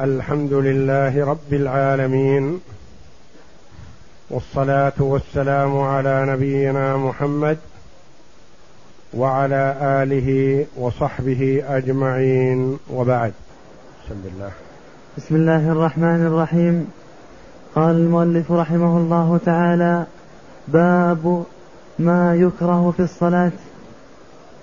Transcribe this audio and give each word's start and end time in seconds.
الحمد 0.00 0.52
لله 0.52 1.26
رب 1.26 1.52
العالمين 1.52 2.60
والصلاة 4.30 4.92
والسلام 4.98 5.78
على 5.78 6.26
نبينا 6.28 6.96
محمد 6.96 7.58
وعلى 9.14 9.76
آله 9.80 10.66
وصحبه 10.76 11.62
أجمعين. 11.68 12.78
وبعد 12.92 13.32
بسم 14.06 14.20
الله. 14.34 14.50
بسم 15.16 15.36
الله 15.36 15.72
الرحمن 15.72 16.26
الرحيم. 16.26 16.86
قال 17.74 17.96
المؤلف 17.96 18.52
رحمه 18.52 18.96
الله 18.96 19.40
تعالى 19.46 20.06
باب 20.68 21.44
ما 21.98 22.34
يكره 22.34 22.94
في 22.96 23.02
الصلاة. 23.02 23.52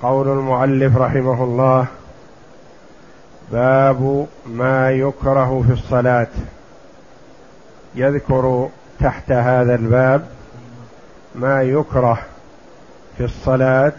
قول 0.02 0.28
المؤلف 0.28 0.98
رحمه 0.98 1.44
الله 1.44 1.88
باب 3.52 4.28
ما 4.46 4.92
يكره 4.92 5.64
في 5.68 5.74
الصلاة. 5.74 6.28
يذكر 7.96 8.70
تحت 9.00 9.32
هذا 9.32 9.76
الباب 9.76 10.28
ما 11.36 11.62
يكره 11.62 12.20
في 13.18 13.24
الصلاة 13.24 13.94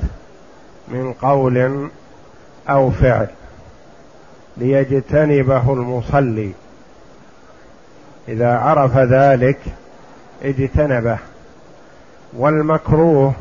من 0.88 1.12
قول 1.12 1.88
أو 2.68 2.90
فعل 2.90 3.28
ليجتنبه 4.56 5.72
المصلي. 5.72 6.52
إذا 8.28 8.58
عرف 8.58 8.96
ذلك 8.96 9.58
اجتنبه. 10.42 11.18
والمكروه 12.36 13.34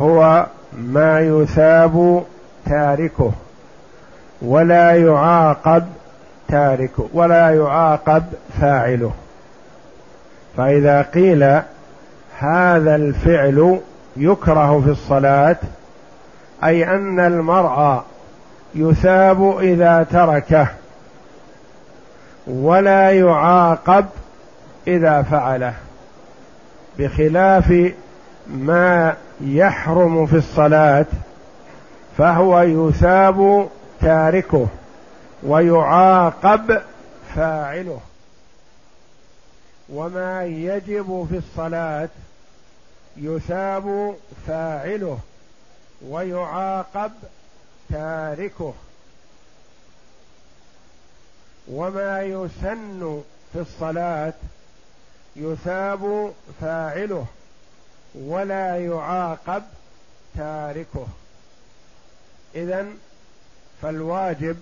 هو 0.00 0.46
ما 0.72 1.20
يثاب 1.20 2.24
تاركه. 2.66 3.32
ولا 4.44 4.96
يعاقب 4.96 5.84
تاركه 6.48 7.08
ولا 7.12 7.50
يعاقب 7.50 8.24
فاعله. 8.60 9.12
فإذا 10.56 11.02
قيل 11.02 11.62
هذا 12.38 12.94
الفعل 12.94 13.80
يكره 14.16 14.80
في 14.80 14.90
الصلاة 14.90 15.56
أي 16.64 16.90
أن 16.90 17.20
المرء 17.20 18.02
يثاب 18.74 19.58
إذا 19.58 20.06
تركه 20.10 20.68
ولا 22.46 23.10
يعاقب 23.10 24.06
إذا 24.86 25.22
فعله 25.22 25.74
بخلاف 26.98 27.92
ما 28.50 29.14
يحرم 29.40 30.26
في 30.26 30.36
الصلاة 30.36 31.06
فهو 32.18 32.60
يثاب 32.60 33.68
تاركه 34.02 34.68
ويعاقب 35.42 36.82
فاعله. 37.34 38.00
وما 39.88 40.44
يجب 40.44 41.26
في 41.30 41.36
الصلاة 41.36 42.08
يثاب 43.16 44.16
فاعله 44.46 45.18
ويعاقب 46.08 47.12
تاركه. 47.90 48.74
وما 51.70 52.22
يسن 52.22 53.22
في 53.52 53.60
الصلاة 53.60 54.32
يثاب 55.36 56.32
فاعله 56.60 57.26
ولا 58.14 58.76
يعاقب 58.76 59.62
تاركه. 60.36 61.06
إذن 62.54 62.98
فالواجب 63.82 64.56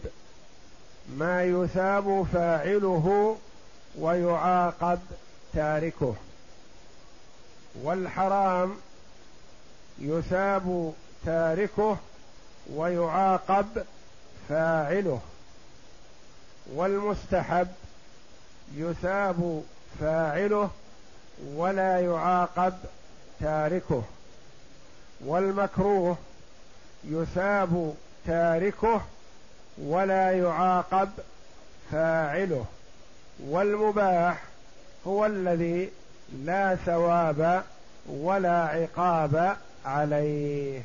ما 1.08 1.44
يثاب 1.44 2.26
فاعله 2.32 3.36
ويعاقب 3.98 4.98
تاركه. 5.54 6.14
والحرام 7.82 8.76
يثاب 9.98 10.92
تاركه 11.26 11.96
ويعاقب 12.74 13.66
فاعله. 14.48 15.20
والمستحب 16.74 17.68
يثاب 18.74 19.62
فاعله 20.00 20.70
ولا 21.54 22.00
يعاقب 22.00 22.74
تاركه. 23.40 24.02
والمكروه 25.24 26.16
يثاب 27.04 27.94
تاركه 28.26 29.00
ولا 29.78 30.30
يعاقب 30.32 31.08
فاعله 31.90 32.64
والمباح 33.40 34.44
هو 35.06 35.26
الذي 35.26 35.90
لا 36.44 36.74
ثواب 36.74 37.64
ولا 38.08 38.64
عقاب 38.64 39.56
عليه 39.84 40.82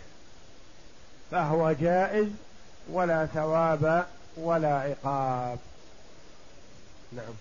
فهو 1.32 1.72
جائز 1.72 2.28
ولا 2.92 3.26
ثواب 3.26 4.06
ولا 4.38 4.74
عقاب. 4.80 5.58
نعم. 7.12 7.34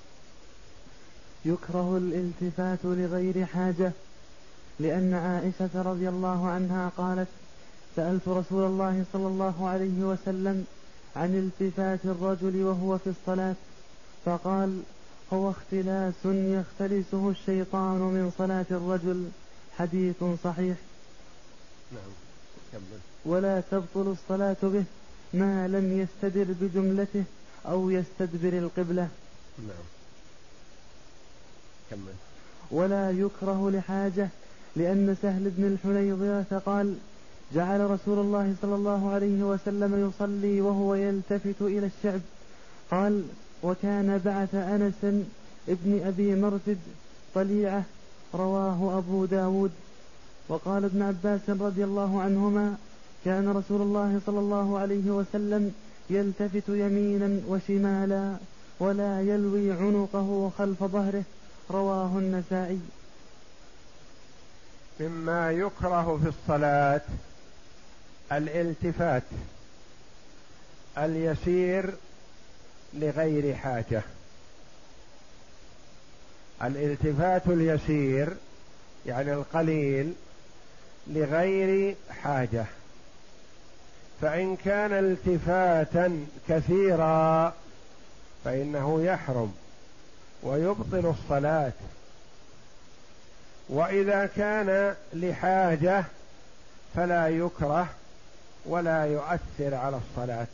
يكره 1.45 1.97
الالتفات 1.97 2.79
لغير 2.85 3.47
حاجة 3.47 3.93
لأن 4.81 5.15
عائشة 5.15 5.83
رضي 5.83 6.09
الله 6.09 6.49
عنها 6.49 6.91
قالت 6.97 7.29
سألت 7.97 8.29
رسول 8.29 8.65
الله 8.65 9.05
صلى 9.13 9.27
الله 9.27 9.69
عليه 9.69 10.05
وسلم 10.05 10.67
عن 11.17 11.51
التفات 11.63 12.01
الرجل 12.05 12.63
وهو 12.63 12.99
في 12.99 13.11
الصلاة 13.11 13.55
فقال 14.25 14.83
هو 15.33 15.51
اختلاس 15.51 16.15
يختلسه 16.25 17.31
الشيطان 17.31 17.99
من 17.99 18.33
صلاة 18.39 18.67
الرجل 18.71 19.29
حديث 19.79 20.25
صحيح. 20.45 20.77
نعم 21.93 22.13
كمل. 22.73 22.99
ولا 23.25 23.63
تبطل 23.71 24.13
الصلاة 24.13 24.57
به 24.63 24.85
ما 25.35 25.69
لم 25.69 25.99
يستدر 26.01 26.47
بجملته 26.61 27.25
أو 27.67 27.91
يستدبر 27.91 28.59
القبلة. 28.59 29.09
نعم. 29.59 29.87
كمل. 31.91 32.15
ولا 32.71 33.11
يكره 33.11 33.71
لحاجة 33.71 34.29
لأن 34.77 35.17
سهل 35.23 35.51
بن 35.57 35.65
الحنيظرة 35.65 36.63
قال 36.67 36.97
جعل 37.53 37.91
رسول 37.91 38.19
الله 38.19 38.55
صلى 38.63 38.75
الله 38.75 39.11
عليه 39.11 39.43
وسلم 39.43 40.09
يصلي 40.09 40.61
وهو 40.61 40.95
يلتفت 40.95 41.63
إلى 41.63 41.87
الشعب. 41.87 42.21
قال 42.91 43.23
وكان 43.63 44.21
بعث 44.25 44.55
أنس 44.55 45.25
ابن 45.69 46.07
أبي 46.07 46.35
مرثد 46.35 46.79
طليعة 47.35 47.83
رواه 48.35 48.99
أبو 48.99 49.25
داود. 49.25 49.71
وقال 50.49 50.85
ابن 50.85 51.03
عباس 51.03 51.51
رضي 51.51 51.85
الله 51.85 52.23
عنهما 52.23 52.77
كان 53.25 53.49
رسول 53.49 53.81
الله 53.81 54.21
صلى 54.27 54.39
الله 54.39 54.79
عليه 54.79 55.11
وسلم 55.11 55.73
يلتفت 56.11 56.69
يمينا 56.69 57.41
وشمالا 57.49 58.37
ولا 58.81 59.21
يلوي 59.21 59.73
عنقه 59.73 60.51
خلف 60.59 60.85
ظهره. 60.85 61.25
رواه 61.71 62.19
النسائي. 62.19 62.81
مما 65.01 65.51
يكره 65.51 66.19
في 66.23 66.29
الصلاة 66.29 67.01
الالتفات 68.33 69.23
اليسير 70.99 71.95
لغير 72.95 73.57
حاجة. 73.57 74.03
الالتفات 76.63 77.47
اليسير 77.47 78.37
يعني 79.07 79.33
القليل 79.33 80.13
لغير 81.07 81.97
حاجة. 82.23 82.65
فإن 84.21 84.57
كان 84.57 84.93
التفاتا 84.93 86.27
كثيرا 86.49 87.55
فإنه 88.45 89.03
يحرم 89.03 89.55
ويبطل 90.43 91.15
الصلاة. 91.19 91.73
وإذا 93.69 94.27
كان 94.27 94.95
لحاجة 95.13 96.05
فلا 96.95 97.29
يكره 97.29 97.89
ولا 98.67 99.05
يؤثر 99.05 99.75
على 99.75 99.97
الصلاة. 99.97 100.47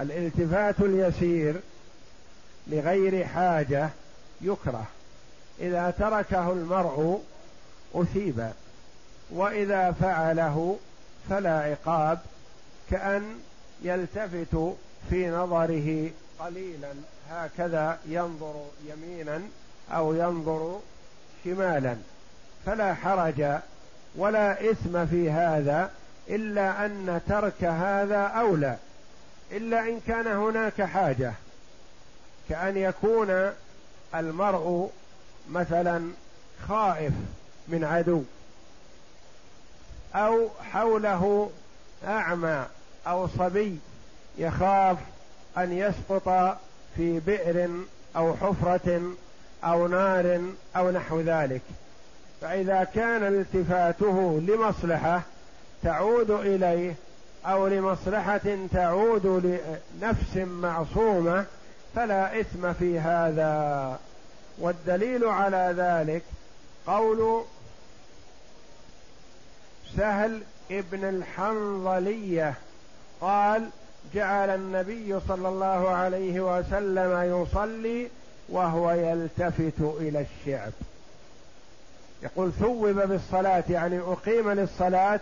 الالتفات 0.00 0.80
اليسير 0.80 1.60
لغير 2.66 3.26
حاجة 3.26 3.90
يكره. 4.40 4.86
إذا 5.60 5.94
تركه 5.98 6.52
المرء 6.52 7.22
أثيب 7.94 8.50
وإذا 9.30 9.92
فعله 9.92 10.78
فلا 11.30 11.60
عقاب 11.60 12.18
كأن 12.90 13.38
يلتفت 13.82 14.74
في 15.10 15.30
نظره 15.30 16.10
قليلا. 16.38 16.92
هكذا 17.30 17.98
ينظر 18.06 18.64
يمينا 18.88 19.40
أو 19.92 20.14
ينظر 20.14 20.80
شمالا. 21.44 21.96
فلا 22.66 22.94
حرج 22.94 23.44
ولا 24.16 24.70
إثم 24.70 25.06
في 25.06 25.30
هذا. 25.30 25.90
إلا 26.28 26.86
أن 26.86 27.20
ترك 27.28 27.64
هذا 27.64 28.20
أولى 28.20 28.76
إلا 29.52 29.80
إن 29.80 30.00
كان 30.06 30.26
هناك 30.26 30.82
حاجة 30.82 31.32
كأن 32.48 32.76
يكون 32.76 33.52
المرء 34.14 34.90
مثلا 35.50 36.10
خائف 36.68 37.12
من 37.68 37.84
عدو 37.84 38.22
أو 40.14 40.48
حوله 40.72 41.50
أعمى 42.06 42.66
أو 43.06 43.28
صبي 43.28 43.78
يخاف 44.38 44.98
أن 45.58 45.72
يسقط 45.72 46.58
في 46.96 47.20
بئر 47.20 47.70
أو 48.16 48.36
حفرة 48.36 49.02
أو 49.64 49.86
نار 49.86 50.40
أو 50.76 50.90
نحو 50.90 51.20
ذلك. 51.20 51.62
فإذا 52.40 52.84
كان 52.94 53.22
التفاته 53.22 54.40
لمصلحة 54.48 55.22
تعود 55.84 56.30
إليه 56.30 56.94
أو 57.46 57.66
لمصلحة 57.66 58.56
تعود 58.72 59.26
لنفس 60.00 60.36
معصومة 60.36 61.44
فلا 61.94 62.40
إثم 62.40 62.72
في 62.72 62.98
هذا. 62.98 63.98
والدليل 64.58 65.24
على 65.24 65.74
ذلك 65.76 66.22
قول 66.86 67.42
سهل 69.96 70.42
ابن 70.70 71.04
الحنظلية 71.08 72.54
قال 73.20 73.68
جعل 74.14 74.50
النبي 74.50 75.20
صلى 75.28 75.48
الله 75.48 75.88
عليه 75.88 76.58
وسلم 76.58 77.42
يصلي 77.42 78.08
وهو 78.48 78.90
يلتفت 78.90 79.80
إلى 79.80 80.26
الشعب. 80.26 80.72
يقول 82.22 82.52
ثوب 82.52 82.88
بالصلاة 82.88 83.64
يعني 83.70 84.00
أقيم 84.00 84.50
للصلاة 84.50 85.20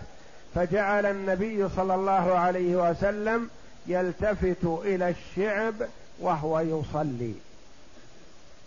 فجعل 0.54 1.06
النبي 1.06 1.68
صلى 1.68 1.94
الله 1.94 2.38
عليه 2.38 2.90
وسلم 2.90 3.50
يلتفت 3.86 4.64
إلى 4.64 5.08
الشعب 5.08 5.74
وهو 6.20 6.60
يصلي. 6.60 7.34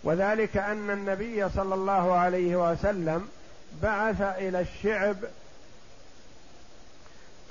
وذلك 0.04 0.56
أن 0.56 0.90
النبي 0.90 1.48
صلى 1.48 1.74
الله 1.74 2.12
عليه 2.12 2.70
وسلم 2.70 3.28
بعث 3.82 4.20
إلى 4.20 4.60
الشعب 4.60 5.16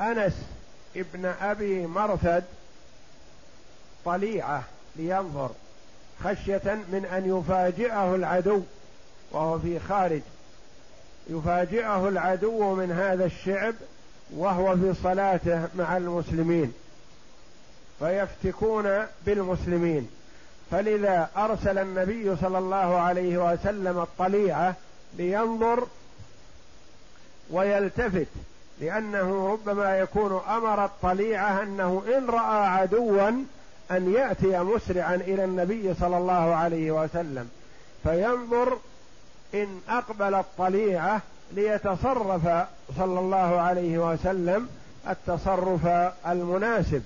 أنس 0.01 0.33
ابن 0.95 1.25
أبي 1.25 1.87
مرثد 1.87 2.43
طليعة 4.05 4.63
لينظر 4.95 5.49
خشية 6.23 6.61
من 6.65 7.05
أن 7.05 7.37
يفاجئه 7.37 8.15
العدو 8.15 8.61
وهو 9.31 9.59
في 9.59 9.79
خارج. 9.79 10.21
يفاجئه 11.29 12.07
العدو 12.07 12.75
من 12.75 12.91
هذا 12.91 13.25
الشعب 13.25 13.75
وهو 14.33 14.75
في 14.75 14.93
صلاته 15.03 15.67
مع 15.75 15.97
المسلمين 15.97 16.73
فيفتكون 17.99 19.05
بالمسلمين. 19.25 20.09
فلذا 20.71 21.29
أرسل 21.37 21.77
النبي 21.77 22.35
صلى 22.35 22.57
الله 22.57 22.97
عليه 22.97 23.51
وسلم 23.51 23.99
الطليعة 23.99 24.75
لينظر 25.17 25.87
ويلتفت 27.51 28.27
لأنه 28.81 29.51
ربما 29.51 29.97
يكون 29.97 30.41
أمر 30.49 30.85
الطليعة 30.85 31.63
أنه 31.63 32.03
إن 32.17 32.29
رأى 32.29 32.67
عدوا 32.67 33.29
أن 33.91 34.13
يأتي 34.13 34.59
مسرعا 34.59 35.15
إلى 35.15 35.43
النبي 35.43 35.93
صلى 35.93 36.17
الله 36.17 36.55
عليه 36.55 36.91
وسلم. 36.91 37.49
فينظر 38.03 38.77
إن 39.53 39.79
أقبل 39.89 40.35
الطليعة 40.35 41.21
ليتصرف 41.51 42.67
صلى 42.97 43.19
الله 43.19 43.59
عليه 43.59 43.97
وسلم 43.97 44.69
التصرف 45.09 45.87
المناسب 46.27 47.03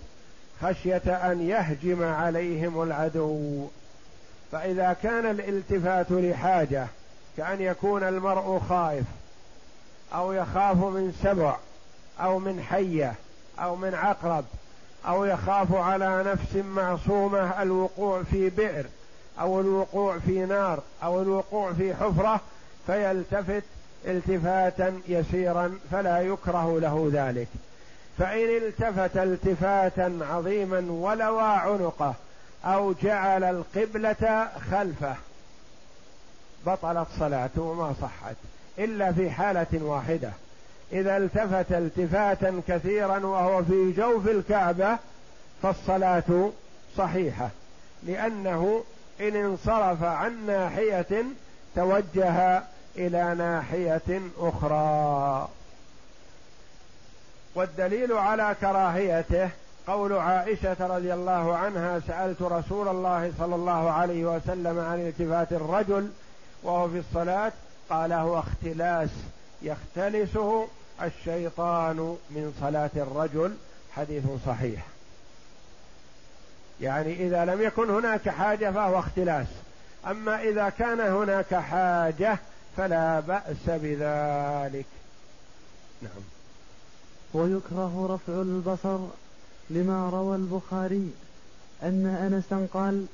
خشية 0.61 1.31
أن 1.31 1.41
يهجم 1.41 2.03
عليهم 2.03 2.83
العدو. 2.83 3.67
فإذا 4.51 4.95
كان 5.03 5.25
الالتفات 5.25 6.11
لحاجة 6.11 6.87
كأن 7.37 7.61
يكون 7.61 8.03
المرء 8.03 8.59
خائف 8.69 9.05
أو 10.13 10.33
يخاف 10.33 10.77
من 10.77 11.19
سبع 11.23 11.55
أو 12.21 12.39
من 12.39 12.61
حية 12.61 13.13
أو 13.59 13.75
من 13.75 13.93
عقرب 13.93 14.45
أو 15.07 15.25
يخاف 15.25 15.75
على 15.75 16.23
نفس 16.23 16.55
معصومة 16.55 17.61
الوقوع 17.61 18.23
في 18.23 18.49
بئر 18.49 18.85
أو 19.39 19.59
الوقوع 19.59 20.19
في 20.19 20.45
نار 20.45 20.79
أو 21.03 21.21
الوقوع 21.21 21.73
في 21.73 21.95
حفرة 21.95 22.41
فيلتفت 22.87 23.63
التفاتا 24.05 25.01
يسيرا 25.07 25.79
فلا 25.91 26.21
يكره 26.21 26.79
له 26.79 27.09
ذلك. 27.13 27.47
فإن 28.17 28.57
التفت 28.57 29.17
التفاتا 29.17 30.19
عظيما 30.31 30.91
ولوى 30.91 31.43
عنقه 31.43 32.13
أو 32.65 32.93
جعل 33.03 33.43
القبلة 33.43 34.47
خلفه 34.71 35.15
بطلت 36.65 37.07
صلاته 37.19 37.61
وما 37.61 37.93
صحت 38.01 38.35
إلا 38.79 39.11
في 39.11 39.29
حالة 39.29 39.83
واحدة. 39.83 40.31
إذا 40.91 41.17
التفت 41.17 41.71
التفاتا 41.71 42.61
كثيرا 42.67 43.25
وهو 43.25 43.63
في 43.63 43.91
جوف 43.91 44.27
الكعبة 44.27 44.97
فالصلاة 45.63 46.51
صحيحة 46.97 47.49
لأنه 48.03 48.83
إن 49.21 49.35
انصرف 49.35 50.03
عن 50.03 50.45
ناحية 50.47 51.23
توجه 51.75 52.61
إلى 52.99 53.35
ناحية 53.35 54.21
أخرى. 54.39 55.49
والدليل 57.55 58.13
على 58.13 58.55
كراهيته 58.61 59.49
قول 59.87 60.13
عائشة 60.13 60.75
رضي 60.79 61.13
الله 61.13 61.57
عنها 61.57 61.99
سألت 62.07 62.41
رسول 62.41 62.87
الله 62.87 63.33
صلى 63.39 63.55
الله 63.55 63.91
عليه 63.91 64.25
وسلم 64.25 64.79
عن 64.79 64.99
التفات 64.99 65.53
الرجل 65.53 66.09
وهو 66.63 66.89
في 66.89 66.99
الصلاة 66.99 67.51
قال 67.89 68.13
هو 68.13 68.39
اختلاس 68.39 69.09
يختلسه 69.61 70.67
الشيطان 71.01 72.17
من 72.29 72.53
صلاة 72.61 72.89
الرجل. 72.95 73.55
حديث 73.95 74.23
صحيح. 74.45 74.85
يعني 76.81 77.13
إذا 77.13 77.45
لم 77.45 77.61
يكن 77.61 77.89
هناك 77.89 78.29
حاجة 78.29 78.71
فهو 78.71 78.99
اختلاس. 78.99 79.47
أما 80.07 80.41
إذا 80.41 80.69
كان 80.69 80.99
هناك 80.99 81.55
حاجة 81.55 82.37
فلا 82.79 83.19
بأس 83.19 83.65
بذلك. 83.67 84.85
نعم. 86.01 86.23
ويكره 87.33 88.07
رفع 88.15 88.41
البصر 88.41 88.99
لما 89.69 90.09
روى 90.09 90.35
البخاري. 90.35 91.11
أن 91.83 92.05
أنسا 92.05 92.67
قال 92.73 93.05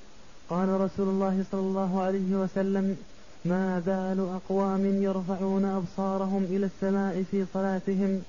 قال 0.49 0.69
رسول 0.69 1.07
الله 1.07 1.43
صلى 1.51 1.61
الله 1.61 2.01
عليه 2.01 2.35
وسلم 2.35 2.97
ما 3.45 3.79
بال 3.85 4.39
أقوام 4.41 5.03
يرفعون 5.03 5.65
أبصارهم 5.65 6.43
إلى 6.43 6.65
السماء 6.65 7.23
في 7.31 7.45
صلاتهم؟ 7.53 8.21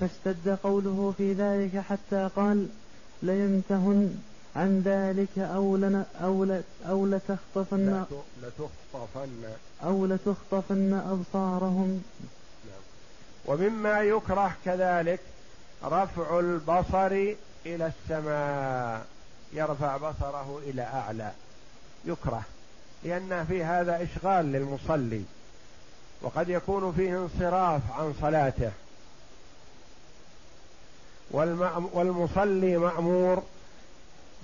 فاشتد 0.00 0.58
قوله 0.62 1.14
في 1.18 1.32
ذلك 1.32 1.78
حتى 1.78 2.30
قال 2.36 2.66
لينتهن 3.22 4.14
عن 4.56 4.82
ذلك 4.84 5.38
أو 5.38 5.76
لن 5.76 6.04
أو 6.22 6.60
أو 6.88 7.06
لتخطفن 7.06 8.04
لتخطفن 8.42 9.44
أو 9.84 10.06
لتخطفن 10.06 10.92
أبصارهم. 10.94 12.02
ومما 13.46 14.00
يكره 14.00 14.56
كذلك 14.64 15.20
رفع 15.84 16.38
البصر 16.38 17.34
إلى 17.66 17.92
السماء. 17.92 19.06
يرفع 19.52 19.96
بصره 19.96 20.60
إلى 20.66 20.82
أعلى. 20.82 21.32
يكره. 22.04 22.42
لأن 23.04 23.44
في 23.48 23.64
هذا 23.64 24.02
إشغال 24.02 24.52
للمصلي. 24.52 25.24
وقد 26.22 26.48
يكون 26.48 26.92
فيه 26.92 27.16
انصراف 27.18 27.82
عن 27.92 28.14
صلاته. 28.20 28.72
والمصلي 31.92 32.76
مأمور 32.76 33.42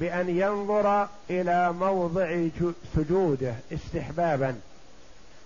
بأن 0.01 0.29
ينظر 0.29 1.09
إلى 1.31 1.73
موضع 1.73 2.47
سجوده 2.97 3.55
استحبابا 3.73 4.61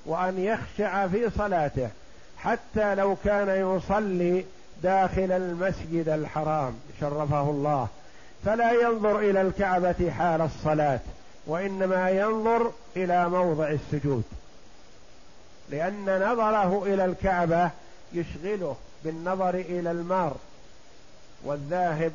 وأن 0.06 0.38
يخشع 0.38 1.06
في 1.06 1.30
صلاته 1.30 1.88
حتى 2.38 2.94
لو 2.94 3.16
كان 3.24 3.76
يصلي 3.76 4.44
داخل 4.82 5.32
المسجد 5.32 6.08
الحرام 6.08 6.74
شرفه 7.00 7.50
الله. 7.50 7.88
فلا 8.44 8.72
ينظر 8.72 9.18
إلى 9.18 9.40
الكعبة 9.40 10.10
حال 10.18 10.40
الصلاة 10.40 11.00
وإنما 11.46 12.10
ينظر 12.10 12.72
إلى 12.96 13.28
موضع 13.28 13.68
السجود. 13.68 14.24
لأن 15.70 16.04
نظره 16.32 16.82
إلى 16.86 17.04
الكعبة 17.04 17.70
يشغله 18.12 18.76
بالنظر 19.04 19.54
إلى 19.54 19.90
المار 19.90 20.36
والذاهب 21.44 22.12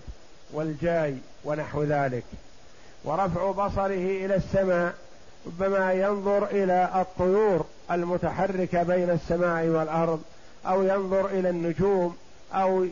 والجاي 0.54 1.16
ونحو 1.44 1.84
ذلك. 1.84 2.24
ورفع 3.04 3.52
بصره 3.52 4.26
إلى 4.26 4.36
السماء 4.36 4.94
ربما 5.48 5.94
ينظر 5.94 6.46
إلى 6.46 6.90
الطيور 6.96 7.66
المتحركه 7.92 8.84
بين 8.84 9.10
السماء 9.10 9.66
والأرض 9.66 10.22
أو 10.66 10.84
ينظر 10.84 11.26
إلى 11.26 11.50
النجوم 11.50 12.18
أو 12.54 12.86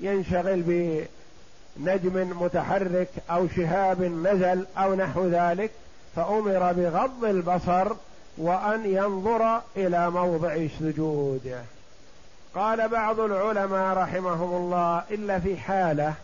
ينشغل 0.00 0.62
بنجم 1.76 2.42
متحرك 2.42 3.08
أو 3.30 3.48
شهاب 3.48 4.02
نزل 4.02 4.66
أو 4.78 4.94
نحو 4.94 5.28
ذلك. 5.28 5.70
فأمر 6.16 6.72
بغض 6.72 7.24
البصر 7.24 7.92
وأن 8.38 8.86
ينظر 8.86 9.60
إلى 9.76 10.10
موضع 10.10 10.66
سجوده 10.80 11.62
قال 12.54 12.88
بعض 12.88 13.20
العلماء 13.20 13.96
رحمهم 13.96 14.56
الله 14.56 15.02
إلا 15.10 15.38
في 15.40 15.56
حالة 15.56 16.14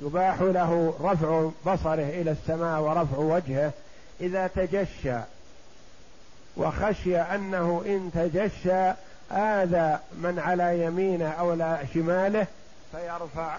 يباح 0.00 0.40
له 0.40 0.94
رفع 1.00 1.50
بصره 1.66 2.08
إلى 2.20 2.30
السماء 2.30 2.80
ورفع 2.80 3.18
وجهه 3.18 3.72
إذا 4.20 4.46
تجشى 4.46 5.18
وخشي 6.56 7.16
أنه 7.16 7.82
إن 7.86 8.10
تجشى 8.14 8.92
آذى 9.32 9.98
من 10.12 10.38
على 10.38 10.84
يمينه 10.84 11.28
أو 11.28 11.54
لا 11.54 11.78
شماله 11.94 12.46
فيرفع 12.92 13.58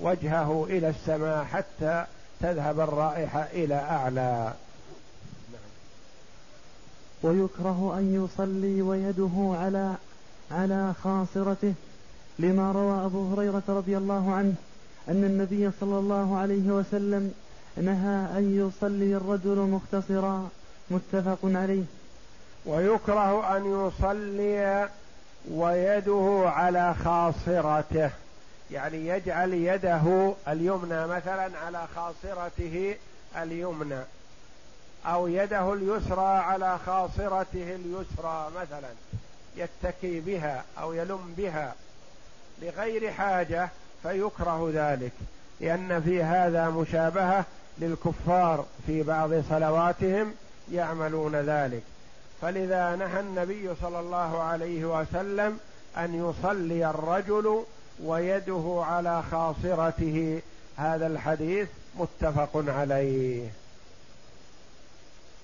وجهه 0.00 0.66
إلى 0.70 0.88
السماء 0.88 1.44
حتى 1.44 2.04
تذهب 2.40 2.80
الرائحة 2.80 3.46
إلى 3.52 3.74
أعلى. 3.74 4.52
ويكره 7.22 7.94
أن 7.98 8.24
يصلي 8.24 8.82
ويده 8.82 9.56
على 9.60 9.94
على 10.50 10.94
خاصرته 11.04 11.74
لما 12.38 12.72
روى 12.72 13.04
أبو 13.04 13.32
هريرة 13.32 13.62
رضي 13.68 13.96
الله 13.96 14.32
عنه 14.32 14.54
أن 15.08 15.24
النبي 15.24 15.70
صلى 15.80 15.98
الله 15.98 16.38
عليه 16.38 16.70
وسلم 16.70 17.34
نهى 17.76 18.38
أن 18.38 18.68
يصلي 18.68 19.16
الرجل 19.16 19.56
مختصرا 19.56 20.48
متفق 20.90 21.38
عليه. 21.44 21.84
ويكره 22.66 23.56
أن 23.56 23.88
يصلي 23.88 24.88
ويده 25.50 26.42
على 26.46 26.94
خاصرته 27.04 28.10
يعني 28.70 29.08
يجعل 29.08 29.54
يده 29.54 30.34
اليمنى 30.48 31.06
مثلا 31.06 31.58
على 31.58 31.86
خاصرته 31.96 32.96
اليمنى 33.36 34.00
أو 35.06 35.28
يده 35.28 35.72
اليسرى 35.72 36.26
على 36.26 36.78
خاصرته 36.86 37.76
اليسرى 37.76 38.50
مثلا 38.56 38.88
يتكي 39.56 40.20
بها 40.20 40.64
أو 40.80 40.92
يلم 40.92 41.34
بها 41.36 41.74
لغير 42.62 43.12
حاجة 43.12 43.68
فيكره 44.02 44.70
ذلك 44.74 45.12
لأن 45.60 46.02
في 46.02 46.22
هذا 46.22 46.68
مشابهة 46.68 47.44
للكفار 47.78 48.66
في 48.86 49.02
بعض 49.02 49.30
صلواتهم 49.50 50.34
يعملون 50.72 51.36
ذلك. 51.36 51.82
فلذا 52.42 52.96
نهى 52.96 53.20
النبي 53.20 53.70
صلى 53.82 54.00
الله 54.00 54.42
عليه 54.42 55.00
وسلم 55.00 55.58
أن 55.96 56.30
يصلي 56.30 56.90
الرجل 56.90 57.64
ويده 58.04 58.82
على 58.86 59.22
خاصرته. 59.30 60.40
هذا 60.76 61.06
الحديث 61.06 61.68
متفق 61.98 62.50
عليه. 62.54 63.48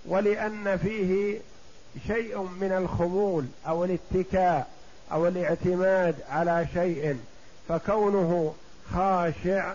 ولأن 0.06 0.76
فيه 0.76 1.40
شيء 2.06 2.38
من 2.42 2.72
الخمول 2.72 3.44
أو 3.68 3.84
الاتكاء 3.84 4.66
أو 5.12 5.28
الاعتماد 5.28 6.14
على 6.30 6.66
شيء 6.74 7.18
فكونه 7.68 8.54
خاشع 8.92 9.74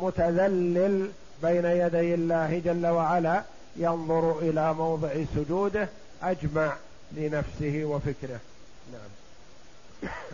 متذلل 0.00 1.10
بين 1.42 1.64
يدي 1.64 2.14
الله 2.14 2.62
جل 2.64 2.86
وعلا 2.86 3.42
ينظر 3.76 4.38
إلى 4.38 4.74
موضع 4.74 5.10
سجوده 5.36 5.88
أجمع 6.22 6.76
لنفسه 7.12 7.84
وفكره. 7.84 8.40
نعم. 8.92 9.10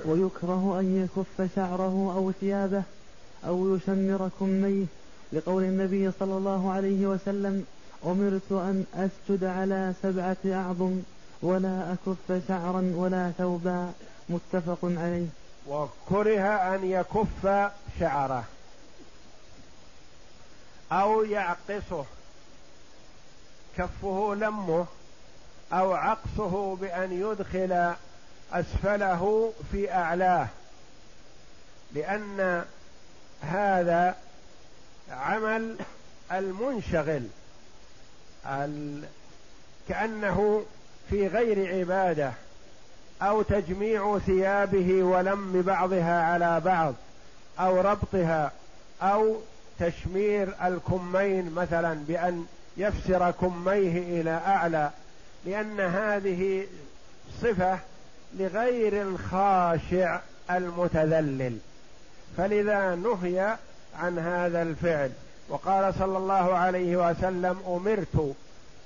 ويكره 0.04 0.80
أن 0.80 1.04
يكف 1.04 1.54
شعره 1.56 2.12
أو 2.16 2.32
ثيابه 2.40 2.82
أو 3.46 3.76
يشمر 3.76 4.30
كميه. 4.40 4.84
لقول 5.32 5.62
النبي 5.62 6.10
صلى 6.20 6.36
الله 6.36 6.72
عليه 6.72 7.06
وسلم 7.06 7.64
أمرت 8.06 8.52
أن 8.52 8.84
أسجد 8.94 9.44
على 9.44 9.92
سبعة 10.02 10.36
أعظم 10.46 11.00
ولا 11.42 11.92
أكف 11.92 12.48
شعرا 12.48 12.92
ولا 12.96 13.30
ثوبا. 13.38 13.92
متفق 14.28 14.78
عليه. 14.82 15.26
وكره 15.68 16.74
أن 16.74 16.90
يكف 16.90 17.70
شعره 18.00 18.44
أو 20.92 21.24
يعقصه 21.24 22.04
كفه 23.76 24.34
لمه 24.34 24.86
أو 25.72 25.92
عقصه 25.94 26.76
بأن 26.76 27.12
يدخل 27.12 27.94
أسفله 28.52 29.52
في 29.72 29.92
أعلاه 29.92 30.48
لأن 31.92 32.64
هذا 33.42 34.16
عمل 35.10 35.76
المنشغل 36.32 37.28
كأنه 39.88 40.64
في 41.10 41.26
غير 41.26 41.78
عبادة. 41.78 42.32
أو 43.22 43.42
تجميع 43.42 44.18
ثيابه 44.18 45.02
ولم 45.02 45.62
بعضها 45.62 46.22
على 46.22 46.60
بعض 46.60 46.94
أو 47.60 47.80
ربطها 47.80 48.52
أو 49.02 49.36
تشمير 49.80 50.48
الكمين 50.64 51.54
مثلا 51.54 51.94
بأن 52.08 52.46
يفسر 52.76 53.30
كميه 53.30 54.20
إلى 54.20 54.30
أعلى 54.30 54.90
لأن 55.46 55.80
هذه 55.80 56.66
صفة 57.42 57.78
لغير 58.36 59.02
الخاشع 59.02 60.20
المتذلل. 60.50 61.58
فلذا 62.36 62.94
نهي 62.94 63.56
عن 63.98 64.18
هذا 64.18 64.62
الفعل. 64.62 65.10
وقال 65.48 65.94
صلى 65.94 66.18
الله 66.18 66.54
عليه 66.54 67.10
وسلم 67.10 67.58
أمرت. 67.68 68.34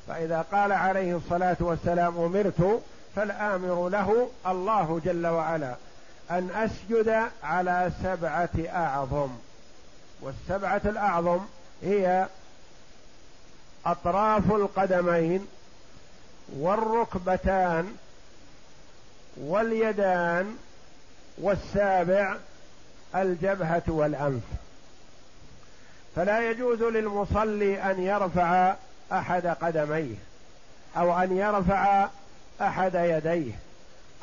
فإذا 0.08 0.44
قال 0.52 0.72
عليه 0.72 1.16
الصلاة 1.16 1.56
والسلام 1.60 2.18
أمرت 2.18 2.82
فالآمر 3.16 3.88
له 3.88 4.30
الله 4.46 5.00
جل 5.04 5.26
وعلا 5.26 5.74
أن 6.30 6.50
أسجد 6.50 7.22
على 7.42 7.90
سبعة 8.02 8.50
أعظم. 8.74 9.28
والسبعة 10.20 10.80
الأعظم 10.84 11.40
هي 11.82 12.26
أطراف 13.86 14.52
القدمين 14.52 15.46
والركبتان 16.56 17.96
واليدان 19.36 20.56
والسابع 21.38 22.36
الجبهة 23.14 23.82
والأنف. 23.86 24.42
فلا 26.16 26.50
يجوز 26.50 26.82
للمصلي 26.82 27.90
أن 27.90 28.02
يرفع 28.02 28.74
أحد 29.12 29.46
قدميه 29.46 30.16
أو 30.96 31.18
أن 31.18 31.36
يرفع 31.36 32.08
أحد 32.62 32.94
يديه 32.94 33.52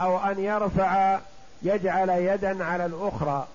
أو 0.02 0.18
أن 0.18 0.40
يرفع 0.40 1.20
يجعل 1.64 2.10
يدا 2.10 2.64
على 2.64 2.86
الأخرى 2.86 3.48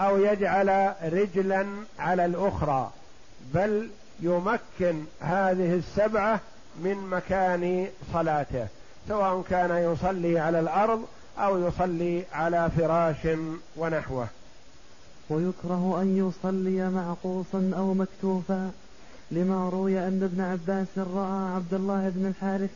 أو 0.00 0.16
يجعل 0.16 0.92
رجلا 1.02 1.66
على 1.98 2.24
الأخرى. 2.24 2.90
بل 3.54 3.90
يمكن 4.20 5.04
هذه 5.20 5.74
السبعة 5.74 6.40
من 6.76 6.96
مكان 7.10 7.88
صلاته 8.12 8.66
سواء 9.08 9.42
كان 9.50 9.92
يصلي 9.92 10.38
على 10.38 10.60
الأرض 10.60 11.04
أو 11.38 11.68
يصلي 11.68 12.24
على 12.32 12.70
فراش 12.76 13.36
ونحوه. 13.76 14.26
ويكره 15.30 15.98
أن 16.02 16.16
يصلي 16.28 16.90
معقوصا 16.90 17.72
أو 17.76 17.94
مكتوفا 17.94 18.70
لما 19.30 19.68
روي 19.68 19.98
أن 19.98 20.22
ابن 20.22 20.40
عباس 20.40 20.86
رأى 20.98 21.54
عبد 21.54 21.74
الله 21.74 22.08
بن 22.14 22.26
الحارث 22.26 22.70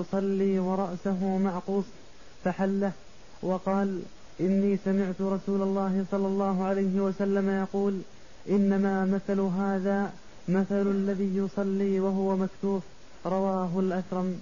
يصلي 0.00 0.58
ورأسه 0.58 1.38
معقوص 1.38 1.84
فحله 2.44 2.92
وقال 3.42 4.02
إني 4.40 4.78
سمعت 4.84 5.20
رسول 5.20 5.62
الله 5.62 6.04
صلى 6.10 6.26
الله 6.26 6.64
عليه 6.64 7.00
وسلم 7.00 7.50
يقول 7.50 8.00
إنما 8.48 9.04
مثل 9.04 9.40
هذا 9.40 10.12
مثل 10.48 10.86
الذي 10.90 11.36
يصلي 11.36 12.00
وهو 12.00 12.36
مكتوف 12.36 12.82
رواه 13.26 13.70
الاثرم 13.78 14.40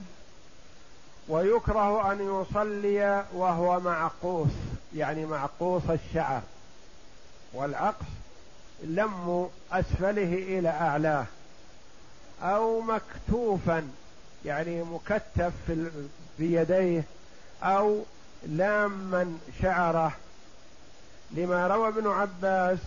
ويكره 1.28 2.12
أن 2.12 2.18
يصلي 2.21 3.25
وهو 3.35 3.80
معقوس 3.80 4.50
يعني 4.97 5.26
معقوس 5.26 5.82
الشعر. 5.90 6.42
والعقص 7.54 8.06
لم 8.85 9.49
أسفله 9.73 10.59
إلى 10.59 10.68
أعلاه 10.68 11.25
أو 12.42 12.80
مكتوفا 12.80 13.88
يعني 14.44 14.82
مكتف 14.82 15.52
في 15.66 15.90
بيديه 16.38 17.04
أو 17.62 18.02
لاما 18.46 19.38
شعره 19.62 20.12
لما 21.30 21.66
روى 21.66 21.88
ابن 21.88 22.06
عباس 22.06 22.78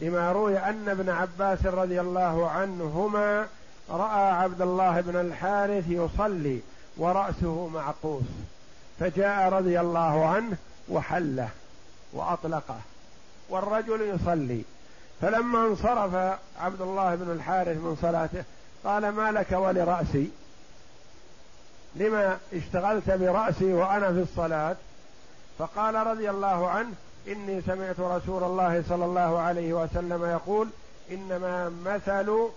لما 0.00 0.32
روي 0.32 0.58
أن 0.58 0.88
ابن 0.88 1.08
عباس 1.08 1.66
رضي 1.66 2.00
الله 2.00 2.50
عنهما 2.50 3.46
رأى 3.90 4.30
عبد 4.32 4.62
الله 4.62 5.00
بن 5.00 5.20
الحارث 5.20 5.84
يصلي 5.88 6.60
ورأسه 6.96 7.68
معقوس 7.68 8.24
فجاء 9.00 9.48
رضي 9.48 9.80
الله 9.80 10.26
عنه 10.26 10.56
وحله 10.88 11.48
وأطلقه 12.12 12.80
والرجل 13.48 14.00
يصلي. 14.14 14.62
فلما 15.20 15.66
انصرف 15.66 16.38
عبد 16.60 16.80
الله 16.80 17.14
بن 17.14 17.32
الحارث 17.32 17.76
من 17.76 17.96
صلاته 18.02 18.44
قال 18.84 19.08
ما 19.08 19.32
لك 19.32 19.52
ولرأسي؟ 19.52 20.30
لما 21.94 22.38
اشتغلت 22.52 23.10
برأسي 23.10 23.72
وأنا 23.72 24.12
في 24.12 24.20
الصلاة 24.20 24.76
فقال 25.58 25.94
رضي 25.94 26.30
الله 26.30 26.68
عنه 26.68 26.92
إني 27.28 27.62
سمعت 27.62 28.00
رسول 28.00 28.44
الله 28.44 28.84
صلى 28.88 29.04
الله 29.04 29.38
عليه 29.38 29.72
وسلم 29.72 30.24
يقول 30.24 30.68
إنما 31.10 31.72
مثل 31.84 32.48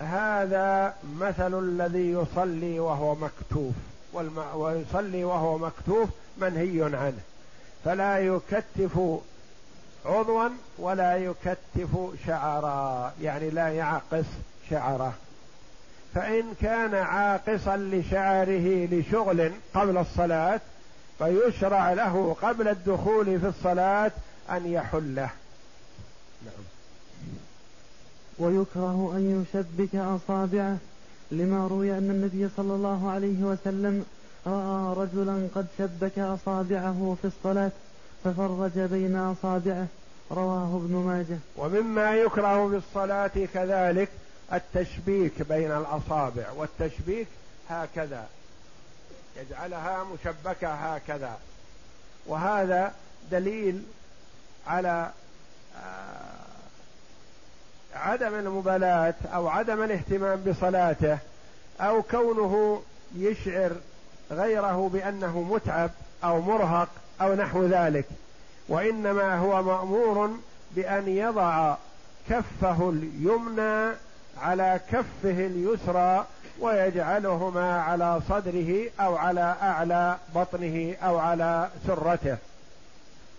هذا 0.00 0.94
مثل 1.18 1.58
الذي 1.58 2.10
يصلي 2.12 2.80
وهو 2.80 3.14
مكتوف 3.14 3.74
ويصلي 4.54 5.24
وهو 5.24 5.58
مكتوف 5.58 6.08
منهي 6.38 6.82
عنه. 6.82 7.20
فلا 7.84 8.18
يكتف 8.18 9.00
عضوا 10.06 10.48
ولا 10.78 11.16
يكتف 11.16 11.88
شعرا 12.26 13.12
يعني 13.22 13.50
لا 13.50 13.68
يعقص 13.68 14.24
شعره. 14.70 15.14
فإن 16.14 16.44
كان 16.60 16.94
عاقصا 16.94 17.76
لشعره 17.76 18.86
لشغل 18.90 19.52
قبل 19.74 19.98
الصلاة 19.98 20.60
فيشرع 21.18 21.92
له 21.92 22.36
قبل 22.42 22.68
الدخول 22.68 23.40
في 23.40 23.46
الصلاة 23.48 24.12
أن 24.50 24.66
يحله. 24.66 25.30
نعم. 26.44 26.64
ويكره 28.38 29.12
أن 29.16 29.44
يشبك 29.54 29.94
أصابعه 29.94 30.76
لما 31.30 31.66
روي 31.66 31.92
أن 31.92 32.10
النبي 32.10 32.48
صلى 32.56 32.74
الله 32.74 33.10
عليه 33.10 33.42
وسلم 33.42 34.04
رأى 34.46 34.96
رجلا 34.96 35.48
قد 35.54 35.66
شبك 35.78 36.18
أصابعه 36.18 37.16
في 37.22 37.28
الصلاة 37.28 37.70
ففرج 38.24 38.78
بين 38.78 39.16
أصابعه. 39.16 39.86
رواه 40.32 40.76
ابن 40.76 40.94
ماجه. 40.94 41.38
ومما 41.56 42.16
يكره 42.16 42.68
في 42.68 42.76
الصلاة 42.76 43.46
كذلك 43.54 44.08
التشبيك 44.52 45.42
بين 45.42 45.72
الأصابع 45.72 46.50
والتشبيك 46.56 47.28
هكذا. 47.70 48.26
يجعلها 49.36 50.04
مشبكة 50.04 50.74
هكذا. 50.74 51.38
وهذا 52.26 52.94
دليل 53.30 53.82
على 54.66 55.10
آه، 55.76 56.40
عدم 57.94 58.34
المبالاة 58.34 59.14
أو 59.34 59.48
عدم 59.48 59.82
الاهتمام 59.82 60.42
بصلاته 60.42 61.18
أو 61.80 62.02
كونه 62.02 62.82
يشعر 63.16 63.72
غيره 64.30 64.90
بأنه 64.92 65.40
متعب 65.40 65.90
أو 66.24 66.40
مرهق 66.40 66.88
أو 67.20 67.34
نحو 67.34 67.66
ذلك. 67.66 68.06
وإنما 68.68 69.38
هو 69.38 69.62
مأمور 69.62 70.30
بأن 70.76 71.08
يضع 71.08 71.76
كفه 72.28 72.90
اليمنى 72.90 73.92
على 74.38 74.80
كفه 74.90 75.46
اليسرى 75.46 76.26
ويجعلهما 76.60 77.82
على 77.82 78.20
صدره 78.28 78.90
أو 79.00 79.16
على 79.16 79.56
أعلى 79.62 80.16
بطنه 80.34 80.94
أو 81.02 81.18
على 81.18 81.68
سرته. 81.86 82.36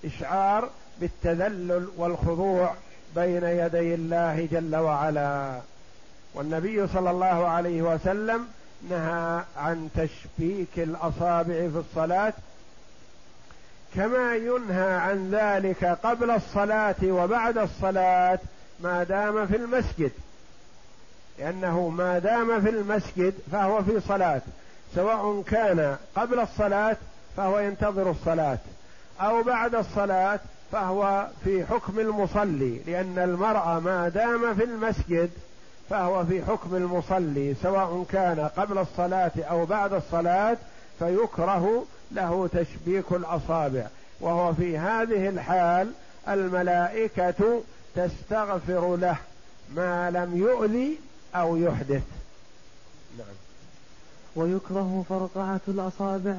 إشعار 0.06 0.70
بالتذلل 1.02 1.90
والخضوع 1.98 2.74
بين 3.16 3.44
يدي 3.44 3.96
الله 3.96 4.48
جل 4.52 4.76
وعلا. 4.76 5.60
والنبي 6.34 6.88
صلى 6.88 7.12
الله 7.12 7.48
عليه 7.48 7.82
وسلم 7.82 8.48
نهى 8.90 9.44
عن 9.58 9.90
تشبيك 9.96 10.78
الأصابع 10.78 11.70
في 11.70 11.84
الصلاة 11.90 12.34
كما 13.96 14.36
ينهى 14.36 14.94
عن 14.94 15.32
ذلك 15.32 15.86
قبل 16.04 16.32
الصلاة 16.32 16.96
وبعد 17.04 17.58
الصلاة 17.58 18.40
ما 18.80 19.04
دام 19.04 19.48
في 19.48 19.56
المسجد. 19.56 20.12
لأنه 21.40 21.90
ما 21.90 22.20
دام 22.20 22.62
في 22.62 22.70
المسجد 22.70 23.34
فهو 23.52 23.84
في 23.84 24.00
صلاة 24.00 24.42
سواء 24.96 25.42
كان 25.42 25.96
قبل 26.16 26.40
الصلاة 26.40 26.98
فهو 27.38 27.60
ينتظر 27.60 28.12
الصلاة 28.12 28.58
أو 29.22 29.44
بعد 29.44 29.76
الصلاة 29.76 30.40
فهو 30.72 31.28
في 31.44 31.66
حكم 31.66 32.00
المصلي 32.00 32.82
لأن 32.88 33.20
المرأة 33.20 33.80
ما 33.80 34.10
دام 34.10 34.56
في 34.56 34.64
المسجد 34.64 35.30
فهو 35.90 36.26
في 36.26 36.46
حكم 36.46 36.76
المصلي 36.76 37.56
سواء 37.64 38.06
كان 38.10 38.50
قبل 38.58 38.78
الصلاة 38.78 39.32
أو 39.38 39.66
بعد 39.66 39.94
الصلاة 39.94 40.58
فيكره 41.00 41.86
له 42.12 42.50
تشبيك 42.54 43.12
الأصابع. 43.12 43.88
وهو 44.22 44.54
في 44.54 44.78
هذه 44.78 45.30
الحال 45.30 45.92
الملائكة 46.28 47.62
تستغفر 47.96 48.96
له 48.96 49.18
ما 49.76 50.12
لم 50.12 50.38
يؤذي 50.38 51.00
أو 51.36 51.58
يحدث. 51.58 52.04
نعم. 53.18 53.36
ويكره 54.36 55.06
فرقعة 55.10 55.62
الأصابع 55.68 56.36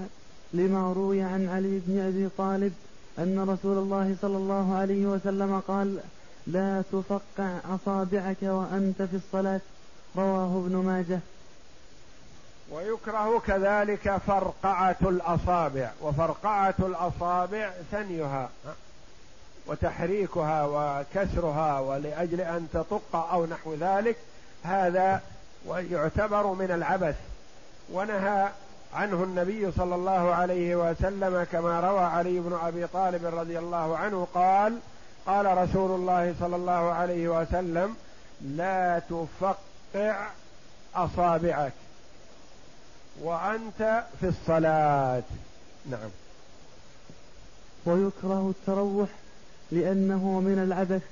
لما 0.52 0.92
روي 0.92 1.22
عن 1.22 1.48
علي 1.48 1.80
بن 1.86 2.00
أبي 2.00 2.28
طالب 2.38 2.72
أن 3.18 3.48
رسول 3.48 3.78
الله 3.78 4.16
صلى 4.22 4.36
الله 4.36 4.74
عليه 4.74 5.06
وسلم 5.06 5.62
قال 5.68 6.00
لا 6.46 6.82
تفقع 6.92 7.58
أصابعك 7.74 8.42
وأنت 8.42 9.02
في 9.02 9.16
الصلاة. 9.16 9.60
رواه 10.16 10.64
ابن 10.66 10.76
ماجه. 10.76 11.20
ويكره 12.70 13.38
كذلك 13.46 14.16
فرقعة 14.26 14.96
الأصابع. 15.02 15.90
وفرقعة 16.02 16.74
الأصابع 16.78 17.70
ثنيها 17.90 18.50
وتحريكها 19.66 20.64
وكسرها 20.66 21.80
ولأجل 21.80 22.40
أن 22.40 22.68
تطق 22.72 23.16
أو 23.16 23.46
نحو 23.46 23.74
ذلك 23.74 24.16
هذا 24.62 25.20
يعتبر 25.68 26.46
من 26.46 26.70
العبث. 26.70 27.16
ونهى 27.92 28.48
عنه 28.94 29.24
النبي 29.24 29.72
صلى 29.72 29.94
الله 29.94 30.34
عليه 30.34 30.76
وسلم 30.76 31.46
كما 31.52 31.80
روى 31.80 32.04
علي 32.04 32.40
بن 32.40 32.58
أبي 32.62 32.86
طالب 32.86 33.26
رضي 33.26 33.58
الله 33.58 33.96
عنه 33.96 34.26
قال 34.34 34.78
قال 35.26 35.58
رسول 35.58 35.90
الله 35.90 36.34
صلى 36.40 36.56
الله 36.56 36.92
عليه 36.92 37.28
وسلم 37.28 37.96
لا 38.40 38.98
تفقع 38.98 40.28
أصابعك 40.94 41.72
وأنت 43.22 44.04
في 44.20 44.26
الصلاة. 44.28 45.22
نعم. 45.90 46.10
ويكره 47.86 48.52
التروح 48.58 49.08
لأنه 49.70 50.40
من 50.40 50.58
العبث. 50.58 51.02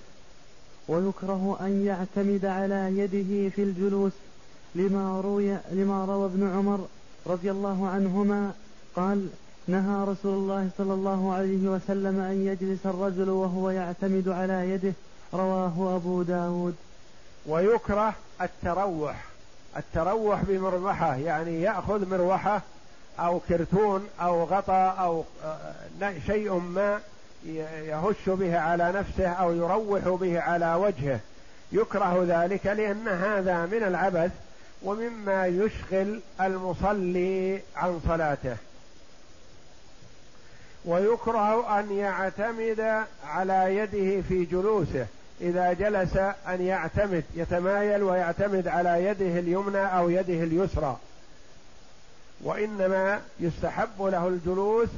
ويكره 0.88 1.58
أن 1.60 1.86
يعتمد 1.86 2.44
على 2.44 2.98
يده 2.98 3.48
في 3.48 3.62
الجلوس 3.62 4.12
لما 4.74 5.20
روي 5.20 5.56
لما 5.72 6.04
روى 6.04 6.24
ابن 6.24 6.50
عمر 6.56 6.86
رضي 7.26 7.50
الله 7.50 7.88
عنهما 7.88 8.52
قال 8.96 9.28
نهى 9.68 10.04
رسول 10.04 10.34
الله 10.34 10.70
صلى 10.78 10.94
الله 10.94 11.32
عليه 11.32 11.68
وسلم 11.68 12.20
أن 12.20 12.46
يجلس 12.46 12.86
الرجل 12.86 13.30
وهو 13.30 13.70
يعتمد 13.70 14.28
على 14.28 14.70
يده 14.70 14.92
رواه 15.34 15.96
أبو 15.96 16.22
داود. 16.22 16.74
ويكره 17.46 18.14
التروح 18.40 19.24
التروح 19.76 20.42
بمروحة 20.42 21.16
يعني 21.16 21.62
يأخذ 21.62 22.08
مروحة 22.10 22.62
أو 23.18 23.40
كرتون 23.48 24.06
أو 24.20 24.44
غطاء 24.44 24.96
أو 25.00 25.24
آه، 25.44 26.12
شيء 26.26 26.54
ما 26.58 27.00
يهش 27.46 28.28
به 28.28 28.58
على 28.58 28.92
نفسه 28.92 29.28
أو 29.28 29.52
يروح 29.52 30.08
به 30.20 30.40
على 30.40 30.74
وجهه. 30.74 31.20
يكره 31.72 32.24
ذلك 32.28 32.66
لأن 32.66 33.08
هذا 33.08 33.66
من 33.66 33.82
العبث 33.82 34.30
ومما 34.82 35.46
يشغل 35.46 36.20
المصلي 36.40 37.60
عن 37.76 38.00
صلاته. 38.08 38.56
ويكره 40.84 41.80
أن 41.80 41.92
يعتمد 41.92 43.04
على 43.26 43.76
يده 43.76 44.22
في 44.28 44.44
جلوسه. 44.44 45.06
إذا 45.40 45.72
جلس 45.72 46.16
أن 46.48 46.60
يعتمد 46.60 47.24
يتمايل 47.34 48.02
ويعتمد 48.02 48.68
على 48.68 49.04
يده 49.04 49.38
اليمنى 49.38 49.86
أو 49.86 50.10
يده 50.10 50.44
اليسرى. 50.44 50.96
وإنما 52.40 53.20
يستحب 53.40 54.02
له 54.02 54.28
الجلوس 54.28 54.88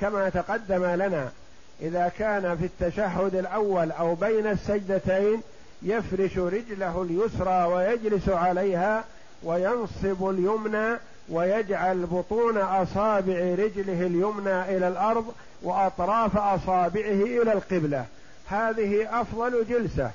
كما 0.00 0.28
تقدم 0.28 0.84
لنا. 0.84 1.32
إذا 1.82 2.12
كان 2.18 2.56
في 2.56 2.64
التشهد 2.64 3.34
الأول 3.34 3.92
أو 3.92 4.14
بين 4.14 4.46
السجدتين 4.46 5.42
يفرش 5.82 6.38
رجله 6.38 7.02
اليسرى 7.02 7.64
ويجلس 7.64 8.28
عليها 8.28 9.04
وينصب 9.42 10.28
اليمنى 10.28 10.96
ويجعل 11.28 12.06
بطون 12.06 12.58
أصابع 12.58 13.54
رجله 13.58 14.06
اليمنى 14.06 14.76
إلى 14.76 14.88
الأرض 14.88 15.24
وأطراف 15.62 16.36
أصابعه 16.36 17.22
إلى 17.42 17.52
القبلة. 17.52 18.04
هذه 18.48 19.20
أفضل 19.20 19.66
جلسة. 19.68 20.10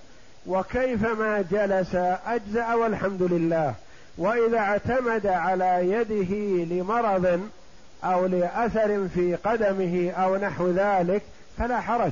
وكيفما 0.48 1.46
جلس 1.52 1.96
أجزأ 2.28 2.74
والحمد 2.74 3.22
لله. 3.22 3.74
وإذا 4.18 4.58
اعتمد 4.58 5.28
على 5.28 5.92
يده 5.92 6.64
لمرض 6.76 7.50
أو 8.04 8.26
لأثر 8.26 9.08
في 9.08 9.36
قدمه 9.36 10.12
أو 10.12 10.38
نحو 10.38 10.70
ذلك 10.70 11.22
فلا 11.58 11.82
حرج. 11.82 12.12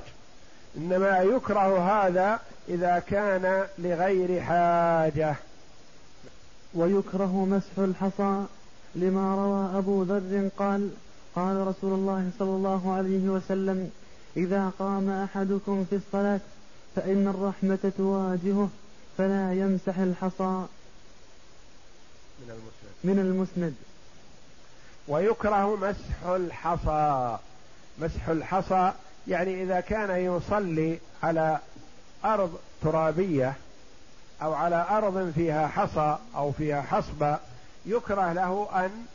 إنما 0.77 1.19
يكره 1.19 1.91
هذا 1.91 2.39
إذا 2.69 2.99
كان 2.99 3.63
لغير 3.77 4.41
حاجة. 4.41 5.35
ويكره 6.73 7.45
مسح 7.45 7.77
الحصى 7.77 8.43
لما 8.95 9.35
روى 9.35 9.77
أبو 9.77 10.03
ذر 10.03 10.49
قال 10.57 10.89
قال 11.35 11.67
رسول 11.67 11.93
الله 11.93 12.29
صلى 12.39 12.49
الله 12.49 12.93
عليه 12.93 13.29
وسلم 13.29 13.91
إذا 14.37 14.71
قام 14.79 15.09
أحدكم 15.09 15.85
في 15.89 15.95
الصلاة 15.95 16.39
فإن 16.95 17.27
الرحمة 17.27 17.91
تواجهه 17.97 18.69
فلا 19.17 19.53
يمسح 19.53 19.97
الحصى. 19.97 20.65
من 22.39 22.49
المسند. 22.49 22.93
من 23.03 23.19
المسند. 23.19 23.73
ويكره 25.07 25.75
مسح 25.75 26.25
الحصى. 26.25 27.37
مسح 27.99 28.29
الحصى 28.29 28.93
يعني 29.27 29.63
إذا 29.63 29.79
كان 29.79 30.19
يصلي 30.19 30.99
على 31.23 31.59
أرض 32.25 32.59
ترابية 32.81 33.53
أو 34.41 34.53
على 34.53 34.85
أرض 34.89 35.31
فيها 35.35 35.67
حصى 35.67 36.17
أو 36.35 36.51
فيها 36.51 36.81
حصبة 36.81 37.37
يكره 37.85 38.33
له 38.33 38.67
أن 38.75 39.05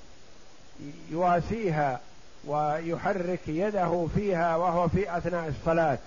يواسيها 1.10 2.00
ويحرك 2.46 3.48
يده 3.48 4.06
فيها 4.14 4.56
وهو 4.56 4.88
في 4.88 5.16
أثناء 5.16 5.48
الصلاة. 5.48 5.98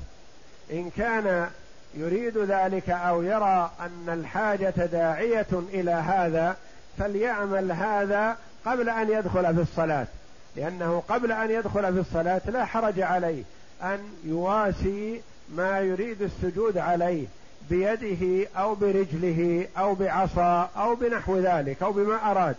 إن 0.72 0.90
كان 0.90 1.50
يريد 1.94 2.38
ذلك 2.38 2.90
أو 2.90 3.24
يرى 3.24 3.72
أن 3.80 4.10
الحاجة 4.10 4.86
داعية 4.86 5.48
إلى 5.52 5.92
هذا 5.92 6.58
فليعمل 6.98 7.72
هذا 7.72 8.38
قبل 8.66 8.90
أن 8.90 9.10
يدخل 9.10 9.56
في 9.56 9.62
الصلاة 9.62 10.08
لأنه 10.56 11.04
قبل 11.10 11.32
أن 11.32 11.52
يدخل 11.52 11.94
في 11.94 12.00
الصلاة 12.00 12.42
لا 12.46 12.66
حرج 12.66 13.00
عليه. 13.00 13.44
أن 13.84 14.00
يواسي 14.26 15.22
ما 15.56 15.80
يريد 15.80 16.22
السجود 16.22 16.78
عليه 16.78 17.26
بيده 17.70 18.50
أو 18.58 18.76
برجله 18.76 19.68
أو 19.78 19.96
بعصا 19.96 20.70
أو 20.78 20.96
بنحو 20.96 21.38
ذلك 21.38 21.84
أو 21.84 21.92
بما 21.92 22.32
أراد. 22.32 22.56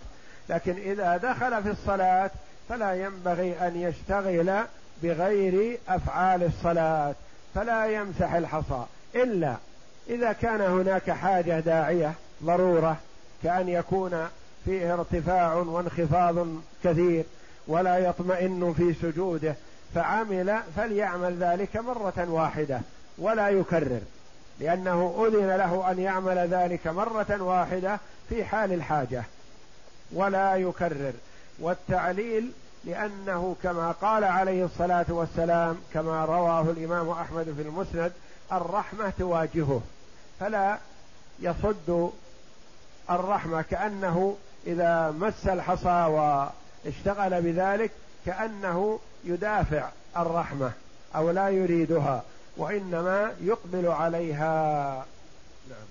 لكن 0.49 0.73
إذا 0.73 1.17
دخل 1.17 1.63
في 1.63 1.71
الصلاة 1.71 2.31
فلا 2.69 2.95
ينبغي 2.95 3.53
أن 3.53 3.77
يشتغل 3.77 4.65
بغير 5.03 5.79
أفعال 5.89 6.43
الصلاة 6.43 7.15
فلا 7.55 7.87
يمسح 7.87 8.33
الحصى. 8.33 8.85
إلا 9.15 9.57
إذا 10.09 10.33
كان 10.33 10.61
هناك 10.61 11.11
حاجة 11.11 11.61
داعية 11.61 12.13
ضرورة 12.45 12.97
كأن 13.43 13.69
يكون 13.69 14.29
فيه 14.65 14.95
ارتفاع 14.95 15.55
وانخفاض 15.55 16.47
كثير 16.85 17.25
ولا 17.69 17.99
يطمئن 17.99 18.75
في 18.77 18.95
سجوده. 19.03 19.55
فعمل 19.95 20.59
فليعمل 20.77 21.37
ذلك 21.39 21.77
مرة 21.77 22.27
واحدة 22.29 22.81
ولا 23.19 23.49
يكرر 23.49 24.01
لأنه 24.61 25.27
أذن 25.27 25.57
له 25.57 25.91
أن 25.91 25.99
يعمل 25.99 26.39
ذلك 26.39 26.87
مرة 26.87 27.43
واحدة 27.43 27.99
في 28.29 28.45
حال 28.45 28.73
الحاجة 28.73 29.25
ولا 30.13 30.57
يكرر. 30.57 31.13
والتعليل 31.59 32.53
لأنه 32.85 33.57
كما 33.63 33.91
قال 33.93 34.25
عليه 34.25 34.65
الصلاة 34.65 35.07
والسلام 35.09 35.79
كما 35.95 36.25
رواه 36.25 36.61
الإمام 36.61 37.11
أحمد 37.11 37.55
في 37.57 37.63
المسند 37.63 38.13
الرحمة 38.53 39.13
تواجهه 39.19 39.83
فلا 40.41 40.79
يصد 41.41 42.11
الرحمة 43.11 43.63
كأنه 43.63 44.37
إذا 44.67 45.11
مس 45.11 45.47
الحصى 45.47 45.89
واشتغل 45.89 47.43
بذلك 47.43 47.91
كأنه 48.27 48.99
يدافع 49.25 49.89
الرحمة 50.17 50.73
أو 51.17 51.31
لا 51.31 51.49
يريدها 51.49 52.23
وإنما 52.57 53.33
يقبل 53.41 53.87
عليها. 53.87 54.95
نعم. 55.71 55.87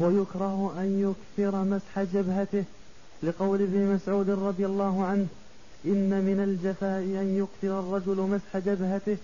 ويكره 0.00 0.74
أن 0.78 1.14
يكثر 1.38 1.56
مسح 1.56 2.00
جبهته 2.14 2.64
لقول 3.22 3.62
ابن 3.62 3.94
مسعود 3.94 4.30
رضي 4.30 4.66
الله 4.66 5.04
عنه 5.04 5.26
إن 5.84 6.10
من 6.24 6.40
الجفاء 6.40 6.98
أن 6.98 7.38
يكثر 7.38 7.80
الرجل 7.80 8.16
مسح 8.16 8.56
جبهته 8.56 9.16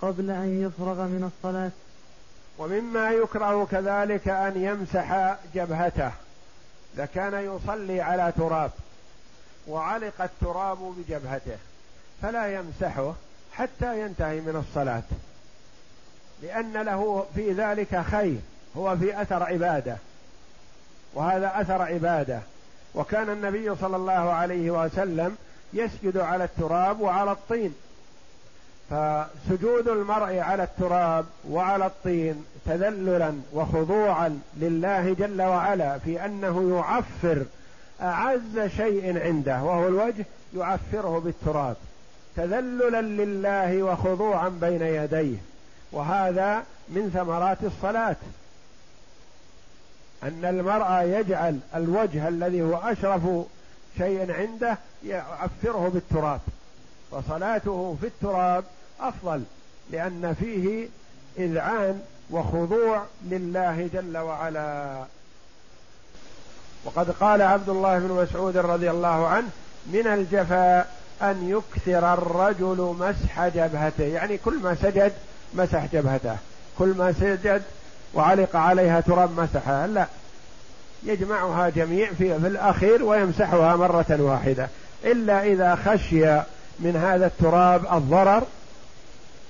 قبل 0.00 0.30
أن 0.30 0.62
يفرغ 0.62 1.02
من 1.02 1.30
الصلاة. 1.32 1.70
ومما 2.58 3.10
يكره 3.10 3.64
كذلك 3.64 4.28
أن 4.28 4.62
يمسح 4.62 5.36
جبهته 5.54 6.12
إذا 6.94 7.04
كان 7.04 7.34
يصلي 7.34 8.00
على 8.00 8.32
تراب 8.36 8.70
وعلق 9.68 10.22
التراب 10.22 10.78
بجبهته. 10.78 11.58
فلا 12.22 12.54
يمسحه 12.54 13.14
حتى 13.52 14.00
ينتهي 14.00 14.40
من 14.40 14.64
الصلاة. 14.68 15.02
لأن 16.42 16.72
له 16.72 17.26
في 17.34 17.52
ذلك 17.52 18.00
خير 18.10 18.38
هو 18.76 18.96
في 18.96 19.22
أثر 19.22 19.42
عبادة. 19.42 19.96
وهذا 21.14 21.60
أثر 21.60 21.82
عبادة. 21.82 22.40
وكان 22.94 23.30
النبي 23.30 23.76
صلى 23.76 23.96
الله 23.96 24.12
عليه 24.12 24.70
وسلم 24.70 25.36
يسجد 25.72 26.16
على 26.16 26.44
التراب 26.44 27.00
وعلى 27.00 27.32
الطين. 27.32 27.74
فسجود 28.90 29.88
المرء 29.88 30.38
على 30.38 30.62
التراب 30.62 31.26
وعلى 31.48 31.86
الطين 31.86 32.44
تذللا 32.66 33.34
وخضوعا 33.52 34.40
لله 34.56 35.12
جل 35.12 35.42
وعلا 35.42 35.98
في 35.98 36.24
أنه 36.24 36.76
يعفر 36.76 37.44
أعز 38.00 38.70
شيء 38.76 39.18
عنده 39.18 39.62
وهو 39.62 39.88
الوجه 39.88 40.26
يعفره 40.56 41.18
بالتراب. 41.18 41.76
تذللا 42.38 43.00
لله 43.00 43.82
وخضوعا 43.82 44.48
بين 44.48 44.82
يديه. 44.82 45.36
وهذا 45.92 46.62
من 46.88 47.10
ثمرات 47.14 47.58
الصلاة. 47.62 48.16
أن 50.22 50.44
المرء 50.44 51.18
يجعل 51.18 51.58
الوجه 51.74 52.28
الذي 52.28 52.62
هو 52.62 52.76
أشرف 52.76 53.22
شيء 53.98 54.32
عنده 54.32 54.78
يعفره 55.06 55.90
بالتراب. 55.94 56.40
وصلاته 57.10 57.96
في 58.00 58.06
التراب 58.06 58.64
أفضل 59.00 59.42
لأن 59.90 60.34
فيه 60.40 60.88
إذعان 61.38 62.02
وخضوع 62.30 63.02
لله 63.24 63.88
جل 63.94 64.18
وعلا. 64.18 65.04
وقد 66.84 67.10
قال 67.10 67.42
عبد 67.42 67.68
الله 67.68 67.98
بن 67.98 68.12
مسعود 68.12 68.56
رضي 68.56 68.90
الله 68.90 69.26
عنه 69.26 69.48
من 69.86 70.06
الجفاء 70.06 70.97
أن 71.22 71.48
يكثر 71.48 72.14
الرجل 72.14 72.96
مسح 73.00 73.48
جبهته. 73.48 74.04
يعني 74.04 74.38
كل 74.38 74.58
ما 74.62 74.74
سجد 74.82 75.12
مسح 75.54 75.86
جبهته. 75.92 76.36
كل 76.78 76.88
ما 76.88 77.12
سجد 77.12 77.62
وعلق 78.14 78.56
عليها 78.56 79.00
تراب 79.00 79.40
مسحها. 79.40 79.86
لا. 79.86 80.06
يجمعها 81.02 81.68
جميع 81.68 82.08
في, 82.08 82.40
في 82.40 82.46
الأخير 82.46 83.02
ويمسحها 83.02 83.76
مرة 83.76 84.16
واحدة. 84.20 84.68
إلا 85.04 85.42
إذا 85.44 85.74
خشي 85.74 86.40
من 86.80 86.96
هذا 86.96 87.26
التراب 87.26 87.86
الضرر 87.92 88.42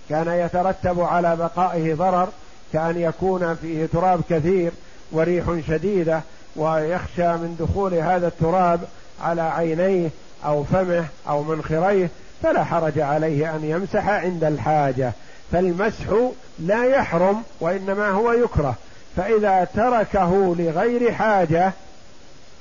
كان 0.09 0.29
يترتب 0.29 1.01
على 1.01 1.37
بقائه 1.37 1.95
ضرر 1.95 2.29
كأن 2.73 2.99
يكون 2.99 3.55
فيه 3.55 3.87
تراب 3.87 4.21
كثير 4.31 4.73
وريح 5.13 5.45
شديدة 5.69 6.21
ويخشى 6.57 7.33
من 7.33 7.57
دخول 7.61 7.95
هذا 7.95 8.27
التراب 8.29 8.81
على 9.23 9.43
عينيه 9.43 10.11
أو 10.45 10.65
فمه 10.65 11.05
أو 11.29 11.43
منخريه 11.43 12.11
فلا 12.43 12.65
حرج 12.65 12.99
عليه 12.99 13.57
أن 13.57 13.65
يمسح 13.65 14.09
عند 14.09 14.45
الحاجة. 14.45 15.13
فالمسح 15.53 16.31
لا 16.59 16.85
يحرم 16.85 17.43
وإنما 17.61 18.11
هو 18.11 18.33
يكره. 18.33 18.75
فإذا 19.17 19.69
تركه 19.75 20.55
لغير 20.59 21.13
حاجة 21.13 21.73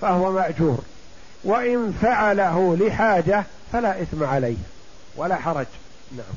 فهو 0.01 0.31
مأجور. 0.31 0.77
وإن 1.43 1.93
فعله 2.01 2.77
لحاجة 2.79 3.43
فلا 3.73 4.01
إثم 4.01 4.23
عليه 4.23 4.57
ولا 5.17 5.35
حرج. 5.35 5.65
نعم. 6.17 6.35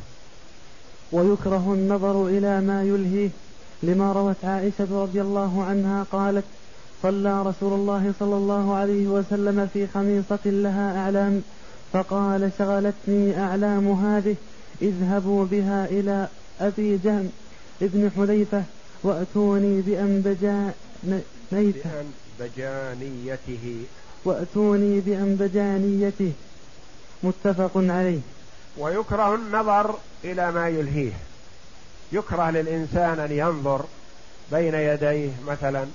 ويكره 1.12 1.74
النظر 1.74 2.26
إلى 2.26 2.60
ما 2.60 2.82
يلهيه 2.82 3.30
لما 3.82 4.12
روت 4.12 4.44
عائشة 4.44 5.02
رضي 5.02 5.20
الله 5.20 5.64
عنها 5.68 6.06
قالت 6.12 6.44
صلى 7.02 7.42
رسول 7.42 7.72
الله 7.72 8.12
صلى 8.20 8.34
الله 8.34 8.74
عليه 8.74 9.06
وسلم 9.06 9.68
في 9.72 9.86
خميصة 9.86 10.38
لها 10.44 11.04
أعلام 11.04 11.42
فقال 11.92 12.50
شغلتني 12.58 13.40
أعلام 13.40 13.92
هذه 13.92 14.36
اذهبوا 14.82 15.44
بها 15.44 15.84
إلى 15.84 16.28
أبي 16.60 16.96
جهم 16.96 17.30
ابن 17.82 18.10
حذيفة 18.16 18.62
وأتوني 19.02 19.80
بأنبجانيته 19.80 20.72
بأنبجانيته. 22.40 23.84
وأتوني 24.24 25.00
بأنبجانيته. 25.00 26.32
متفق 27.22 27.70
عليه. 27.74 28.20
ويكره 28.78 29.34
النظر 29.34 29.94
إلى 30.24 30.52
ما 30.52 30.68
يلهيه. 30.68 31.12
يكره 32.12 32.50
للإنسان 32.50 33.18
أن 33.18 33.32
ينظر 33.32 33.84
بين 34.52 34.74
يديه 34.74 35.30
مثلا. 35.46 35.86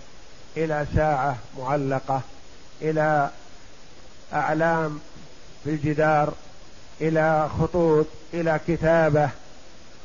إلى 0.57 0.85
ساعة 0.95 1.35
معلقة 1.59 2.21
إلى 2.81 3.29
أعلام 4.33 4.99
في 5.63 5.69
الجدار 5.69 6.33
إلى 7.01 7.49
خطوط 7.59 8.05
إلى 8.33 8.59
كتابة. 8.67 9.29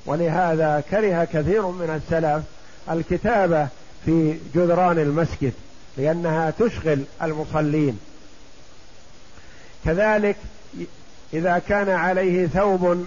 ولهذا 0.06 0.82
كره 0.90 1.24
كثير 1.24 1.66
من 1.66 2.00
السلف 2.02 2.42
الكتابة 2.90 3.68
في 4.04 4.38
جدران 4.54 4.98
المسجد 4.98 5.52
لأنها 5.96 6.50
تشغل 6.50 7.04
المصلين. 7.22 7.98
كذلك 9.84 10.36
إذا 11.32 11.58
كان 11.68 11.90
عليه 11.90 12.46
ثوب 12.46 13.06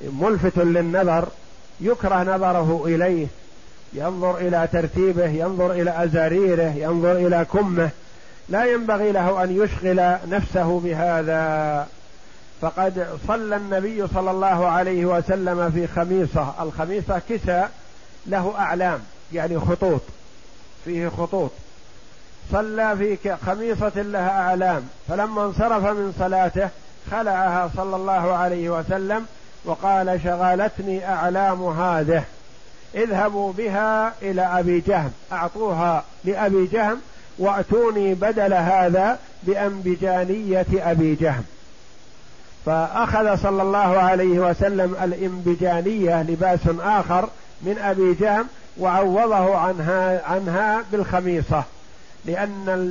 ملفت 0.00 0.58
للنظر 0.58 1.28
يكره 1.80 2.22
نظره 2.22 2.82
إليه 2.86 3.26
ينظر 3.94 4.36
إلى 4.38 4.68
ترتيبه 4.72 5.26
ينظر 5.26 5.72
إلى 5.72 6.04
أزاريره 6.04 6.72
ينظر 6.76 7.12
إلى 7.12 7.46
كمه. 7.52 7.90
لا 8.48 8.64
ينبغي 8.64 9.12
له 9.12 9.44
أن 9.44 9.62
يشغل 9.62 10.16
نفسه 10.28 10.80
بهذا. 10.80 11.86
فقد 12.60 13.06
صلى 13.28 13.56
النبي 13.56 14.06
صلى 14.14 14.30
الله 14.30 14.66
عليه 14.66 15.06
وسلم 15.06 15.70
في 15.70 15.86
خميصة. 15.86 16.54
الخميصة 16.60 17.20
كسى 17.28 17.68
له 18.26 18.54
أعلام 18.58 19.00
يعني 19.32 19.60
خطوط 19.60 20.00
فيه 20.84 21.08
خطوط. 21.08 21.50
صلى 22.52 22.96
في 22.96 23.36
خميصة 23.46 23.92
لها 23.96 24.40
أعلام. 24.40 24.82
فلما 25.08 25.44
انصرف 25.44 25.84
من 25.84 26.14
صلاته 26.18 26.68
خلعها 27.10 27.70
صلى 27.76 27.96
الله 27.96 28.32
عليه 28.32 28.70
وسلم 28.70 29.26
وقال 29.64 30.20
شغلتني 30.24 31.08
أعلام 31.08 31.64
هذه. 31.64 32.24
اذهبوا 32.94 33.52
بها 33.52 34.12
إلى 34.22 34.42
أبي 34.42 34.80
جهم. 34.80 35.10
أعطوها 35.32 36.04
لأبي 36.24 36.66
جهم 36.66 36.98
وأتوني 37.38 38.14
بدل 38.14 38.54
هذا 38.54 39.18
بأنبجانية 39.42 40.66
أبي 40.72 41.14
جهم. 41.14 41.44
فأخذ 42.66 43.42
صلى 43.42 43.62
الله 43.62 43.78
عليه 43.78 44.38
وسلم 44.38 44.96
الإنبجانية 45.02 46.22
لباس 46.22 46.60
آخر 46.80 47.28
من 47.62 47.78
أبي 47.78 48.14
جهم 48.14 48.46
وعوضه 48.78 49.56
عنها 49.56 50.26
عنها 50.26 50.84
بالخميصة 50.92 51.64
لأن 52.24 52.90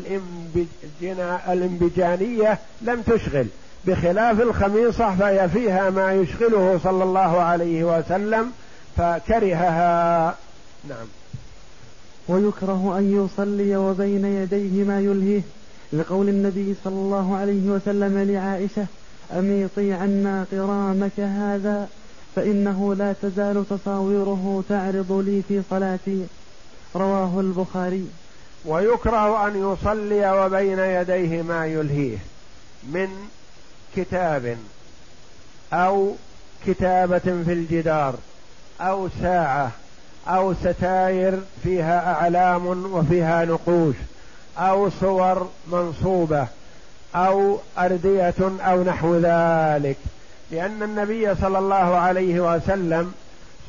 الإنبجانية 1.47 2.57
لم 2.81 3.01
تشغل. 3.01 3.47
بخلاف 3.85 4.41
الخميصة 4.41 5.15
فهي 5.15 5.49
فيها 5.49 5.89
ما 5.89 6.13
يشغله 6.13 6.79
صلى 6.83 7.03
الله 7.03 7.41
عليه 7.41 7.83
وسلم 7.83 8.51
فكرهها. 8.97 10.35
نعم. 10.89 11.07
ويكره 12.27 12.97
أن 12.97 13.25
يصلي 13.25 13.75
وبين 13.75 14.25
يديه 14.25 14.83
ما 14.83 14.99
يلهيه 14.99 15.41
لقول 15.93 16.29
النبي 16.29 16.75
صلى 16.83 16.93
الله 16.93 17.35
عليه 17.35 17.69
وسلم 17.69 18.31
لعائشة 18.31 18.85
أميطي 19.31 19.93
عنا 19.93 20.45
قرامك 20.51 21.19
هذا؟ 21.19 21.89
فإنه 22.35 22.95
لا 22.95 23.13
تزال 23.21 23.65
تصاويره 23.69 24.63
تعرض 24.69 25.11
لي 25.11 25.41
في 25.47 25.61
صلاتي. 25.69 26.25
رواه 26.95 27.39
البخاري. 27.39 28.07
ويكره 28.65 29.47
أن 29.47 29.73
يصلي 29.73 30.31
وبين 30.31 30.79
يديه 30.79 31.41
ما 31.41 31.65
يلهيه 31.65 32.17
من 32.83 33.09
كتاب 33.95 34.57
أو 35.73 36.15
كتابة 36.67 37.19
في 37.19 37.53
الجدار. 37.53 38.15
أو 38.81 39.09
ساعة 39.21 39.71
أو 40.27 40.53
ستاير 40.53 41.39
فيها 41.63 42.13
أعلام 42.13 42.67
وفيها 42.93 43.45
نقوش 43.45 43.95
أو 44.57 44.89
صور 44.89 45.49
منصوبة 45.67 46.47
أو 47.15 47.57
أردية 47.77 48.33
أو 48.39 48.83
نحو 48.83 49.15
ذلك 49.15 49.97
لأن 50.51 50.83
النبي 50.83 51.35
صلى 51.35 51.59
الله 51.59 51.75
عليه 51.75 52.55
وسلم 52.55 53.13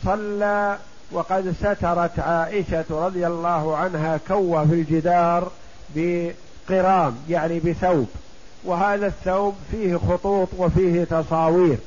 صلى 0.04 0.78
وقد 1.12 1.54
سترت 1.60 2.18
عائشة 2.18 2.84
رضي 2.90 3.26
الله 3.26 3.76
عنها 3.76 4.20
كوة 4.28 4.66
في 4.66 4.74
الجدار 4.74 5.50
بقرام 5.96 7.16
يعني 7.28 7.58
بثوب 7.60 8.06
وهذا 8.64 9.06
الثوب 9.06 9.54
فيه 9.70 9.96
خطوط 9.96 10.48
وفيه 10.58 11.04
تصاوير. 11.04 11.78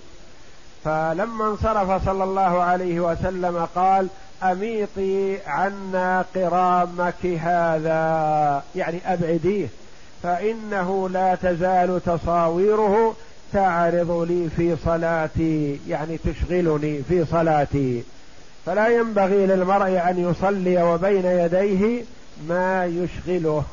فلما 0.84 1.48
انصرف 1.48 2.06
صلى 2.06 2.24
الله 2.24 2.64
عليه 2.64 3.00
وسلم 3.00 3.68
قال 3.76 4.08
أميطي 4.44 5.38
عنا 5.48 6.26
قرامك 6.36 7.26
هذا 7.26 8.64
يعني 8.76 9.00
أبعديه 9.06 9.68
فإنه 10.24 11.10
لا 11.10 11.36
تزال 11.36 12.02
تصاويره 12.06 13.16
تعرض 13.54 14.26
لي 14.30 14.50
في 14.56 14.76
صلاتي 14.86 15.80
يعني 15.88 16.18
تشغلني 16.18 17.04
في 17.04 17.26
صلاتي. 17.26 18.04
فلا 18.66 18.88
ينبغي 18.88 19.46
للمرء 19.46 20.10
أن 20.10 20.32
يصلي 20.32 20.84
وبين 20.84 21.26
يديه 21.26 22.04
ما 22.48 22.86
يشغله. 22.86 23.64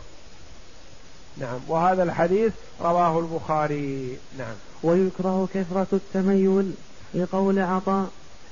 نعم 1.38 1.59
وهذا 1.69 2.03
الحديث 2.03 2.53
رواه 2.83 3.19
البخاري. 3.19 4.19
نعم. 4.38 4.55
ويكره 4.83 5.49
كثرة 5.55 5.87
التميل. 5.93 6.73
لقول 7.14 7.59
عطاء 7.59 8.09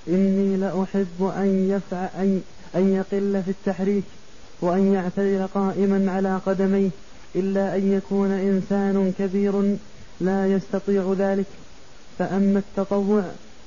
إني 0.09 0.57
لأحب 0.57 1.33
أن 1.37 1.68
يفع 1.70 2.09
أن, 2.16 2.40
أن 2.75 2.94
يقل 2.94 3.42
في 3.42 3.51
التحريك 3.51 4.05
وأن 4.61 4.92
يعتدل 4.92 5.46
قائما 5.55 6.12
على 6.12 6.40
قدميه 6.46 6.90
إلا 7.37 7.77
أن 7.77 7.92
يكون 7.92 8.31
إنسان 8.31 9.12
كبير 9.18 9.77
لا 10.20 10.46
يستطيع 10.46 11.14
ذلك. 11.18 11.46
فأما 12.18 12.59
التطوع 12.59 13.22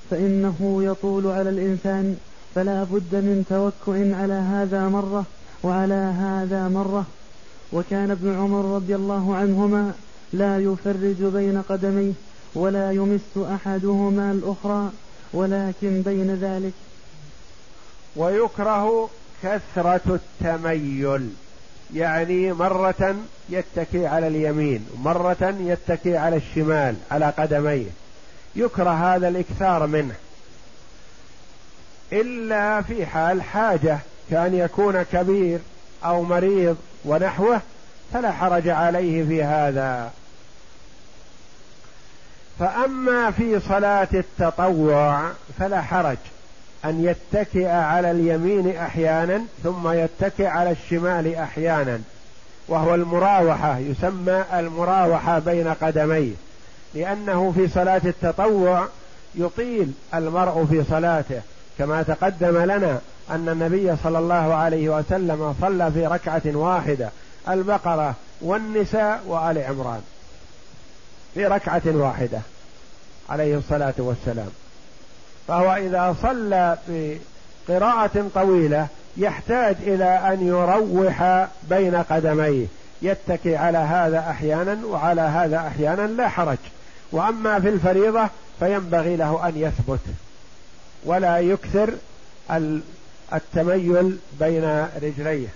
فإنه 0.09 0.83
يطول 0.83 1.27
على 1.27 1.49
الإنسان 1.49 2.17
فلا 2.55 2.83
بد 2.83 3.15
من 3.15 3.45
توكؤ 3.49 4.13
على 4.13 4.33
هذا 4.33 4.89
مرة 4.89 5.25
وعلى 5.63 6.13
هذا 6.19 6.67
مرة. 6.67 7.05
وكان 7.73 8.11
ابن 8.11 8.35
عمر 8.35 8.75
رضي 8.75 8.95
الله 8.95 9.35
عنهما 9.35 9.93
لا 10.33 10.59
يفرج 10.59 11.23
بين 11.23 11.61
قدميه 11.61 12.13
ولا 12.55 12.91
يمس 12.91 13.37
أحدهما 13.37 14.31
الأخرى 14.31 14.91
ولكن 15.33 16.01
بين 16.01 16.35
ذلك. 16.35 16.73
ويكره 18.15 19.09
كثرة 19.43 20.19
التميل. 20.41 21.29
يعني 21.93 22.53
مرة 22.53 23.15
يتكي 23.49 24.07
على 24.07 24.27
اليمين 24.27 24.87
ومره 24.95 25.55
يتكي 25.59 26.17
على 26.17 26.35
الشمال 26.35 26.95
على 27.11 27.33
قدميه. 27.37 27.89
يكره 28.55 29.15
هذا 29.15 29.27
الإكثار 29.27 29.87
منه. 29.87 30.15
إلا 32.13 32.81
في 32.81 33.05
حال 33.05 33.41
حاجة 33.41 33.99
كأن 34.29 34.53
يكون 34.55 35.03
كبير 35.03 35.59
أو 36.05 36.23
مريض 36.23 36.77
ونحوه 37.05 37.61
فلا 38.13 38.31
حرج 38.31 38.69
عليه 38.69 39.23
في 39.23 39.43
هذا. 39.43 40.11
فأما 42.59 43.31
في 43.31 43.59
صلاة 43.59 44.07
التطوع 44.13 45.21
فلا 45.59 45.81
حرج 45.81 46.17
أن 46.85 47.05
يتكئ 47.05 47.67
على 47.67 48.11
اليمين 48.11 48.75
أحيانا 48.77 49.41
ثم 49.63 49.91
يتكئ 49.91 50.45
على 50.45 50.71
الشمال 50.71 51.35
أحيانا 51.35 52.01
وهو 52.67 52.95
المراوحة 52.95 53.77
يسمى 53.77 54.43
المراوحة 54.53 55.39
بين 55.39 55.67
قدميه 55.67 56.33
لأنه 56.93 57.51
في 57.55 57.67
صلاة 57.67 58.01
التطوع 58.05 58.87
يطيل 59.35 59.93
المرء 60.13 60.65
في 60.65 60.83
صلاته 60.83 61.41
كما 61.77 62.03
تقدم 62.03 62.57
لنا 62.57 62.99
أن 63.31 63.49
النبي 63.49 63.95
صلى 64.03 64.19
الله 64.19 64.53
عليه 64.53 64.89
وسلم 64.89 65.55
صلى 65.61 65.91
في 65.91 66.07
ركعة 66.07 66.41
واحدة 66.45 67.09
البقرة 67.49 68.13
والنساء 68.41 69.21
وآل 69.27 69.57
عمران. 69.57 70.01
في 71.35 71.45
ركعة 71.45 71.81
واحدة 71.85 72.39
عليه 73.29 73.57
الصلاة 73.57 73.93
والسلام. 73.97 74.49
فهو 75.47 75.73
إذا 75.73 76.15
صلى 76.21 76.77
بقراءة 76.87 78.29
طويلة 78.35 78.87
يحتاج 79.17 79.75
إلى 79.81 80.33
أن 80.33 80.47
يروح 80.47 81.47
بين 81.69 81.95
قدميه 81.95 82.65
يتكي 83.01 83.55
على 83.55 83.77
هذا 83.77 84.19
أحيانا 84.19 84.77
وعلى 84.85 85.21
هذا 85.21 85.57
أحيانا 85.57 86.07
لا 86.07 86.29
حرج. 86.29 86.57
وأما 87.11 87.59
في 87.59 87.69
الفريضة 87.69 88.29
فينبغي 88.59 89.15
له 89.15 89.47
أن 89.47 89.53
يثبت. 89.55 89.99
ولا 91.05 91.39
يكثر 91.39 91.93
التميل 93.33 94.17
بين 94.39 94.87
رجليه. 95.01 95.47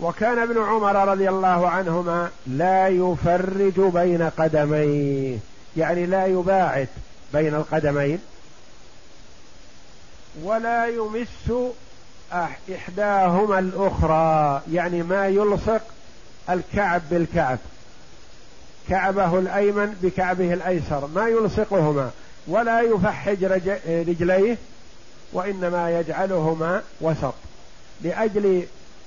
وكان 0.00 0.38
ابن 0.38 0.62
عمر 0.62 1.08
رضي 1.08 1.28
الله 1.28 1.68
عنهما 1.68 2.30
لا 2.46 2.88
يفرج 2.88 3.80
بين 3.80 4.30
قدميه. 4.38 5.38
يعني 5.76 6.06
لا 6.06 6.26
يباعد 6.26 6.88
بين 7.32 7.54
القدمين 7.54 8.18
ولا 10.42 10.86
يمس 10.86 11.52
إحداهما 12.74 13.58
الأخرى. 13.58 14.62
يعني 14.72 15.02
ما 15.02 15.28
يلصق 15.28 15.82
الكعب 16.50 17.02
بالكعب. 17.10 17.58
كعبه 18.88 19.38
الأيمن 19.38 19.96
بكعبه 20.02 20.54
الأيسر. 20.54 21.06
ما 21.14 21.28
يلصقهما. 21.28 22.10
ولا 22.46 22.80
يفحج 22.80 23.44
رجليه 23.86 24.56
وإنما 25.32 26.00
يجعلهما 26.00 26.82
وسط. 27.00 27.34
لأجل 28.02 28.62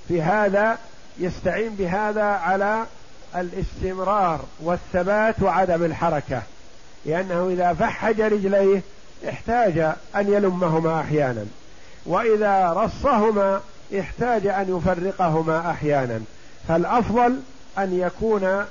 في 0.08 0.22
هذا 0.22 0.78
يستعين 1.18 1.74
بهذا 1.74 2.24
على 2.24 2.84
الاستمرار 3.36 4.40
والثبات 4.60 5.42
وعدم 5.42 5.84
الحركة. 5.84 6.42
لأنه 7.06 7.48
إذا 7.48 7.72
فحج 7.72 8.20
رجليه 8.20 8.82
احتاج 9.28 9.78
أن 10.16 10.32
يلمهما 10.32 11.00
أحيانا. 11.00 11.46
وإذا 12.06 12.72
رصهما 12.72 13.60
احتاج 14.00 14.46
أن 14.46 14.76
يفرقهما 14.78 15.70
أحيانا. 15.70 16.20
فالأفضل 16.68 17.40
أن 17.78 17.98
يكون 17.98 18.64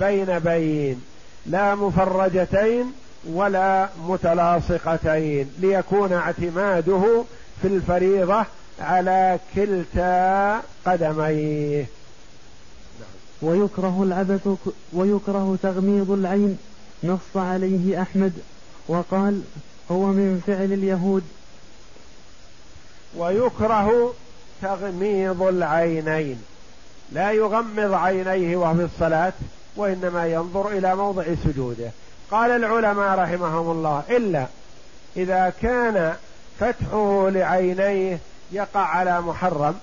بين 0.00 0.38
بين 0.38 1.02
لا 1.46 1.74
مفرجتين 1.74 2.92
ولا 3.28 3.88
متلاصقتين. 4.06 5.50
ليكون 5.58 6.12
اعتماده 6.12 7.24
في 7.62 7.68
الفريضة 7.68 8.44
على 8.80 9.38
كلتا 9.54 10.62
قدميه. 10.86 11.86
ويكره 13.42 14.02
العبث 14.02 14.48
ويكره 14.92 15.58
تغميض 15.62 16.10
العين 16.10 16.58
نص 17.04 17.36
عليه 17.36 18.02
أحمد 18.02 18.32
وقال 18.88 19.42
هو 19.90 20.06
من 20.06 20.42
فعل 20.46 20.72
اليهود. 20.72 21.24
ويكره 23.16 24.14
تغميض 24.62 25.42
العينين. 25.42 26.42
لا 27.12 27.32
يغمض 27.32 27.92
عينيه 27.92 28.56
وهو 28.56 28.74
في 28.74 28.84
الصلاة 28.84 29.32
وإنما 29.76 30.26
ينظر 30.26 30.68
إلى 30.68 30.96
موضع 30.96 31.24
سجوده. 31.44 31.90
قال 32.30 32.50
العلماء 32.50 33.18
رحمهم 33.18 33.70
الله 33.70 34.02
إلا 34.10 34.46
إذا 35.16 35.52
كان 35.62 36.14
فتحه 36.60 37.28
لعينيه 37.30 38.18
يقع 38.52 38.80
على 38.80 39.20
محرم 39.20 39.78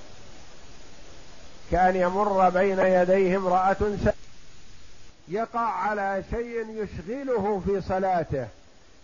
كأن 1.71 1.95
يمر 1.95 2.49
بين 2.49 2.80
يديه 2.80 3.38
امرأة 3.38 3.75
يقع 5.28 5.60
على 5.60 6.23
شيء 6.32 6.65
يشغله 6.69 7.62
في 7.65 7.82
صلاته 7.82 8.47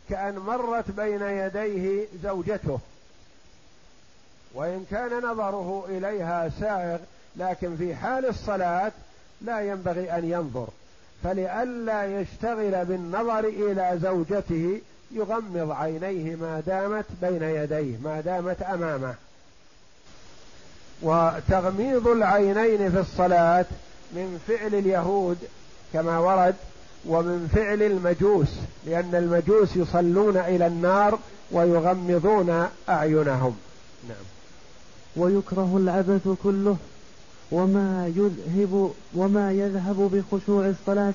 كأن 0.10 0.39
مرت 0.39 0.91
بين 0.91 1.21
يديه 1.21 2.06
زوجته. 2.24 2.80
وإن 4.54 4.86
كان 4.91 5.26
نظره 5.26 5.86
إليها 5.89 6.50
سائغ 6.60 6.97
لكن 7.36 7.78
في 7.78 7.95
حال 7.95 8.26
الصلاة 8.26 8.91
لا 9.41 9.62
ينبغي 9.62 10.12
أن 10.12 10.32
ينظر. 10.32 10.67
فلئلا 11.24 12.21
يشتغل 12.21 12.86
بالنظر 12.86 13.39
إلى 13.39 14.00
زوجته 14.02 14.82
يغمض 15.12 15.71
عينيه 15.71 16.36
ما 16.36 16.63
دامت 16.67 17.06
بين 17.21 17.43
يديه 17.43 17.97
ما 18.04 18.21
دامت 18.21 18.62
أمامه. 18.62 19.15
وتغميض 21.02 22.08
العينين 22.08 22.92
في 22.92 23.00
الصلاة 23.00 23.66
من 24.14 24.40
فعل 24.48 24.76
اليهود 24.76 25.38
كما 25.94 26.20
ورد 26.20 26.56
ومن 27.06 27.50
فعل 27.56 27.82
المجوس 27.82 28.48
لأن 28.86 29.16
المجوس 29.16 29.76
يصلون 29.76 30.38
إلى 30.38 30.68
النار 30.68 31.20
ويغمضون 31.52 32.68
أعينهم. 32.90 33.56
نعم. 34.08 34.26
ويكره 35.16 35.78
العبث 35.78 36.28
كله 36.44 36.78
وما 37.52 38.12
يذهب 38.16 38.92
وما 39.16 39.52
يذهب 39.52 40.24
بخشوع 40.32 40.66
الصلاة. 40.66 41.14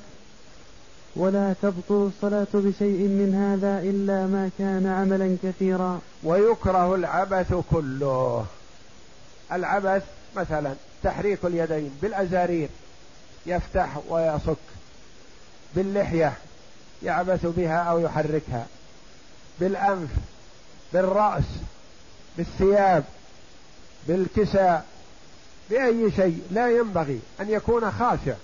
ولا 1.16 1.54
تبطل 1.62 2.10
الصلاة 2.16 2.46
بشيء 2.54 3.08
من 3.08 3.34
هذا 3.34 3.80
إلا 3.80 4.26
ما 4.26 4.50
كان 4.58 4.86
عملا 4.86 5.36
كثيرا. 5.42 6.00
ويكره 6.24 6.94
العبث 6.94 7.54
كله. 7.70 8.44
العبث 9.52 10.02
مثلا 10.36 10.74
تحريك 11.02 11.44
اليدين 11.44 11.98
بالأزارير 12.02 12.68
يفتح 13.46 13.98
ويصك 14.08 14.56
باللحية 15.74 16.32
يعبث 17.02 17.46
بها 17.46 17.78
أو 17.78 17.98
يحركها 17.98 18.66
بالأنف 19.60 20.10
بالرأس 20.92 21.44
بالثياب 22.36 23.04
بالكساء 24.08 24.84
بأي 25.70 26.10
شيء 26.16 26.42
لا 26.50 26.70
ينبغي 26.70 27.20
أن 27.40 27.50
يكون 27.50 27.90
خاشع 27.90 28.34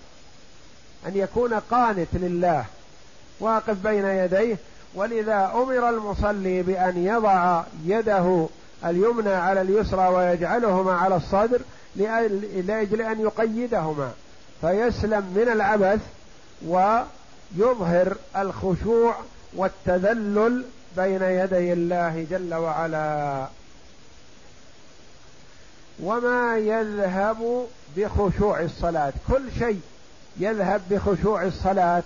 أن 1.06 1.16
يكون 1.16 1.54
قانت 1.54 2.08
لله 2.12 2.64
واقف 3.40 3.76
بين 3.82 4.06
يديه. 4.06 4.56
ولذا 4.94 5.52
أمر 5.54 5.88
المصلي 5.88 6.62
بأن 6.62 7.06
يضع 7.06 7.62
يده 7.84 8.48
اليمنى 8.84 9.32
على 9.32 9.60
اليسرى 9.60 10.08
ويجعلهما 10.08 10.92
على 10.92 11.16
الصدر 11.16 11.60
لأجل 11.96 13.02
أن 13.02 13.20
يقيدهما. 13.20 14.12
فيسلم 14.60 15.32
من 15.36 15.48
العبث 15.52 16.00
ويظهر 16.66 18.16
الخشوع 18.36 19.16
والتذلل 19.56 20.64
بين 20.96 21.22
يدي 21.22 21.72
الله 21.72 22.26
جل 22.30 22.54
وعلا. 22.54 23.46
وما 26.02 26.58
يذهب 26.58 27.66
بخشوع 27.96 28.60
الصلاة. 28.60 29.12
كل 29.28 29.42
شيء 29.58 29.80
يذهب 30.40 30.80
بخشوع 30.90 31.44
الصلاة 31.44 32.02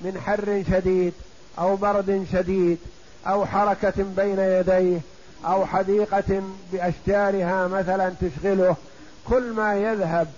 من 0.00 0.20
حر 0.26 0.64
شديد 0.70 1.12
أو 1.58 1.76
برد 1.76 2.26
شديد 2.32 2.78
أو 3.26 3.46
حركة 3.46 4.04
بين 4.16 4.38
يديه 4.38 5.00
أو 5.46 5.66
حديقة 5.66 6.42
بأشجارها 6.72 7.68
مثلا 7.68 8.12
تشغله. 8.20 8.76
كل 9.28 9.52
ما 9.52 9.74
يذهب 9.74 10.28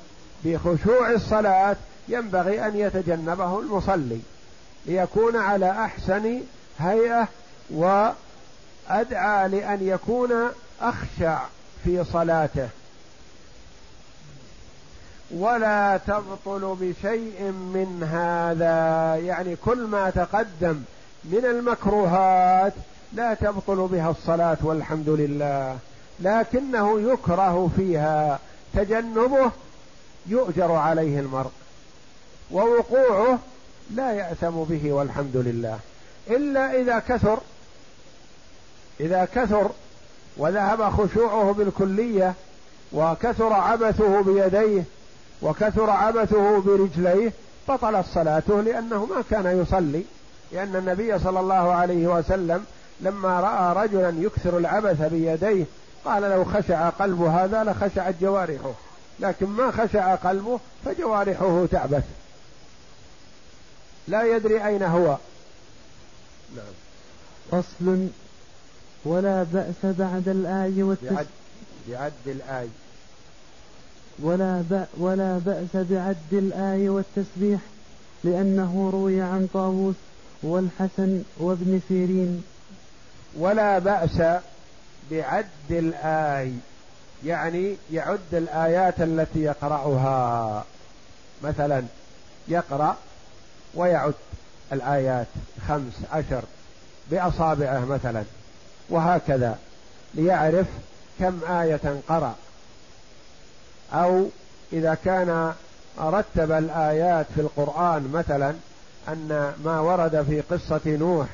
بخشوع 0.45 1.11
الصلاة 1.11 1.77
ينبغي 2.09 2.67
أن 2.67 2.77
يتجنبه 2.77 3.61
المصلي 3.61 4.21
ليكون 4.87 5.37
على 5.37 5.71
أحسن 5.71 6.41
هيئة 6.79 7.29
وأدعى 7.71 9.49
لأن 9.49 9.79
يكون 9.81 10.33
أخشع 10.81 11.39
في 11.85 12.05
صلاته. 12.05 12.69
ولا 15.31 16.01
تبطل 16.07 16.77
بشيء 16.81 17.43
من 17.43 18.09
هذا 18.13 19.17
يعني 19.27 19.57
كل 19.57 19.87
ما 19.87 20.11
تقدم 20.11 20.83
من 21.25 21.45
المكروهات 21.45 22.73
لا 23.13 23.35
تبطل 23.35 23.89
بها 23.93 24.11
الصلاة 24.11 24.57
والحمد 24.63 25.09
لله 25.09 25.79
لكنه 26.21 27.13
يكره 27.13 27.71
فيها 27.77 28.39
تجنبه 28.75 29.51
يؤجر 30.27 30.73
عليه 30.73 31.21
المرء 31.21 31.51
ووقوعه 32.51 33.39
لا 33.91 34.13
يأثم 34.13 34.51
به 34.51 34.93
والحمد 34.93 35.37
لله. 35.37 35.79
إلا 36.31 36.81
إذا 36.81 36.99
كثر 36.99 37.39
إذا 39.01 39.29
كثر 39.35 39.71
وذهب 40.37 40.91
خشوعه 40.91 41.53
بالكلية 41.53 42.35
وكثر 42.93 43.53
عبثه 43.53 44.23
بيديه 44.23 44.85
وكثر 45.43 45.91
عبثه 45.91 46.61
برجليه 46.61 47.33
بطلت 47.69 48.07
صلاته 48.15 48.61
لأنه 48.61 49.07
ما 49.07 49.25
كان 49.31 49.63
يصلي 49.63 50.03
لأن 50.53 50.77
النبي 50.77 51.19
صلى 51.19 51.41
الله 51.41 51.73
عليه 51.73 52.07
وسلم 52.07 52.65
لما 53.01 53.41
رأى 53.41 53.85
رجلا 53.87 54.23
يكثر 54.23 54.59
العبث 54.59 55.03
بيديه 55.03 55.65
قال 56.05 56.23
لو 56.23 56.45
خشع 56.45 56.89
قلب 56.89 57.23
هذا 57.23 57.65
لخشعت 57.65 58.15
جوارحه. 58.21 58.73
لكن 59.21 59.47
ما 59.47 59.71
خشع 59.71 60.15
قلبه 60.15 60.61
فجوارحه 60.85 61.67
تعبث. 61.71 62.05
لا 64.09 64.37
يدري 64.37 64.67
أين 64.67 64.83
هو. 64.83 65.17
نعم. 66.57 66.75
فصل 67.51 68.09
ولا 69.05 69.43
بأس 69.43 69.75
بعد 69.83 70.29
الآي 70.29 70.83
والتسبيح 70.83 71.13
بعد, 71.13 71.27
بعد 71.89 72.13
الآي. 72.27 72.69
ولا 74.19 74.63
بأ 74.71 74.87
ولا 74.99 75.39
بأس 75.39 75.87
بعد 75.91 76.17
الآي 76.33 76.89
والتسبيح 76.89 77.61
لأنه 78.25 78.91
روي 78.93 79.21
عن 79.21 79.49
طاووس 79.55 79.95
والحسن 80.43 81.23
وابن 81.39 81.81
سيرين. 81.89 82.43
ولا 83.39 83.79
بأس 83.79 84.23
بعد 85.11 85.47
الآي 85.71 86.53
يعني 87.25 87.77
يعد 87.93 88.35
الآيات 88.35 89.01
التي 89.01 89.43
يقرأها. 89.43 90.65
مثلا 91.43 91.83
يقرأ 92.49 92.97
ويعد 93.75 94.15
الآيات 94.73 95.27
خمس 95.69 95.93
عشر 96.13 96.43
بأصابعه 97.11 97.85
مثلا 97.85 98.25
وهكذا 98.91 99.59
ليعرف 100.15 100.67
كم 101.19 101.41
آية 101.49 102.01
قرأ. 102.09 102.35
أو 103.93 104.29
إذا 104.73 104.97
كان 105.05 105.55
رتب 106.01 106.53
الآيات 106.53 107.27
في 107.35 107.41
القرآن 107.41 108.11
مثلا 108.13 108.55
أن 109.09 109.53
ما 109.65 109.81
ورد 109.81 110.23
في 110.29 110.41
قصة 110.41 110.81
نوح 110.87 111.27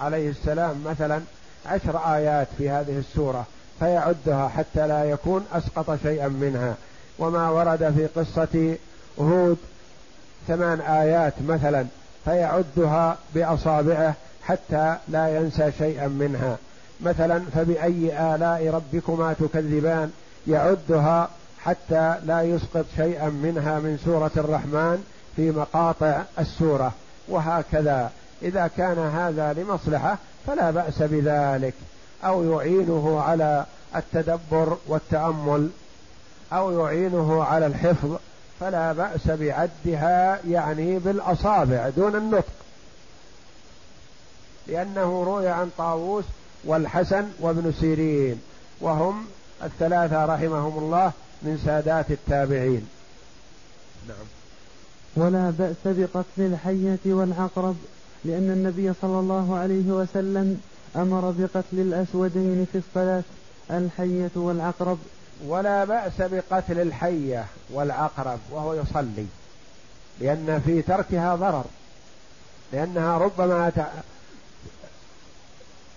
عليه 0.00 0.30
السلام 0.30 0.84
مثلا 0.84 1.20
عشر 1.66 2.14
آيات 2.14 2.48
في 2.58 2.70
هذه 2.70 2.98
السورة 2.98 3.46
فيعدها 3.78 4.48
حتى 4.48 4.86
لا 4.86 5.04
يكون 5.04 5.46
أسقط 5.52 5.98
شيئا 6.02 6.28
منها. 6.28 6.74
وما 7.18 7.50
ورد 7.50 7.94
في 7.96 8.06
قصة 8.20 8.76
هود 9.20 9.58
ثمان 10.48 10.80
آيات 10.80 11.32
مثلا 11.48 11.86
فيعدها 12.24 13.16
بأصابعه 13.34 14.14
حتى 14.42 14.96
لا 15.08 15.36
ينسى 15.36 15.72
شيئا 15.78 16.08
منها. 16.08 16.56
مثلا 17.00 17.42
فبأي 17.54 18.34
آلاء 18.34 18.70
ربكما 18.70 19.32
تكذبان؟ 19.32 20.12
يعدها 20.46 21.28
حتى 21.64 22.14
لا 22.24 22.42
يسقط 22.42 22.84
شيئا 22.96 23.28
منها 23.28 23.78
من 23.78 23.98
سورة 24.04 24.30
الرحمن 24.36 25.04
في 25.36 25.50
مقاطع 25.50 26.22
السورة. 26.38 26.92
وهكذا. 27.28 28.10
إذا 28.42 28.70
كان 28.76 28.98
هذا 28.98 29.52
لمصلحة 29.52 30.18
فلا 30.48 30.70
بأس 30.70 31.02
بذلك. 31.02 31.74
أو 32.24 32.52
يعينه 32.52 33.20
على 33.20 33.66
التدبر 33.96 34.76
والتأمل. 34.86 35.70
أو 36.52 36.86
يعينه 36.86 37.44
على 37.44 37.66
الحفظ. 37.66 38.16
فلا 38.60 38.92
بأس 38.92 39.26
بعدها 39.26 40.40
يعني 40.48 40.98
بالأصابع 40.98 41.88
دون 41.88 42.16
النطق. 42.16 42.52
لأنه 44.66 45.24
روي 45.24 45.48
عن 45.48 45.70
طاووس 45.78 46.24
والحسن 46.64 47.28
وابن 47.40 47.72
سيرين. 47.80 48.42
وهم 48.80 49.26
الثلاثة 49.64 50.24
رحمهم 50.24 50.78
الله 50.78 51.12
من 51.42 51.62
سادات 51.64 52.10
التابعين. 52.10 52.88
نعم. 54.08 54.26
ولا 55.16 55.52
بأس 55.58 55.76
بقتل 55.84 56.22
الحية 56.38 56.98
والعقرب. 57.06 57.76
لأن 58.24 58.50
النبي 58.50 58.92
صلى 59.02 59.20
الله 59.20 59.56
عليه 59.56 59.92
وسلم 59.92 60.60
أمر 60.96 61.34
بقتل 61.38 61.80
الأسودين 61.80 62.66
في 62.72 62.78
الصلاة 62.78 63.22
الحية 63.70 64.30
والعقرب. 64.34 64.98
ولا 65.46 65.84
بأس 65.84 66.12
بقتل 66.18 66.80
الحية 66.80 67.44
والعقرب 67.70 68.38
وهو 68.50 68.74
يصلي 68.74 69.26
لأن 70.20 70.62
في 70.66 70.82
تركها 70.82 71.34
ضرر 71.34 71.64
لأنها 72.72 73.18
ربما 73.18 73.72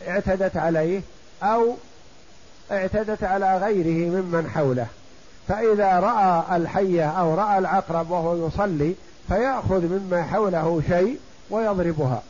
اعتدت 0.08 0.58
عليه 0.58 1.02
أو 1.44 1.76
اعتدت 2.72 3.24
على 3.24 3.58
غيره 3.58 4.22
ممن 4.22 4.50
حوله. 4.50 4.88
فإذا 5.48 6.00
رأى 6.00 6.58
الحية 6.58 7.10
أو 7.10 7.36
رأى 7.36 7.58
العقرب 7.58 8.12
وهو 8.12 8.48
يصلي 8.48 8.96
فيأخذ 9.28 9.86
مما 9.86 10.24
حوله 10.24 10.82
شيء 10.88 11.20
ويضربها 11.52 12.22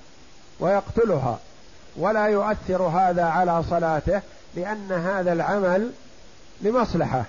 ويقتلها 0.60 1.40
ولا 1.96 2.26
يؤثر 2.26 2.82
هذا 2.82 3.24
على 3.24 3.64
صلاته 3.70 4.22
لأن 4.56 4.92
هذا 4.92 5.34
العمل 5.34 5.92
لمصلحة. 6.62 7.24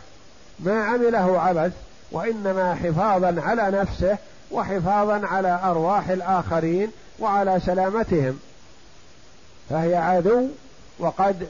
ما 0.60 0.84
عمله 0.84 1.40
عبث 1.40 1.72
وإنما 2.12 2.74
حفاظا 2.74 3.40
على 3.40 3.80
نفسه 3.80 4.18
وحفاظا 4.50 5.26
على 5.26 5.60
أرواح 5.64 6.08
الآخرين 6.08 6.90
وعلى 7.18 7.60
سلامتهم. 7.66 8.38
فهي 9.70 9.96
عدو 9.96 10.46
وقد 10.98 11.46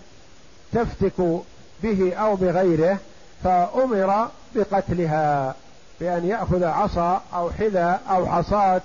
تفتك 0.73 1.43
به 1.83 2.15
أو 2.15 2.37
بغيره 2.37 2.99
فأمر 3.45 4.29
بقتلها 4.55 5.55
بأن 6.01 6.27
يأخذ 6.27 6.65
عصا 6.65 7.23
أو 7.35 7.51
حذاء 7.51 8.01
أو 8.11 8.27
حصاة 8.27 8.81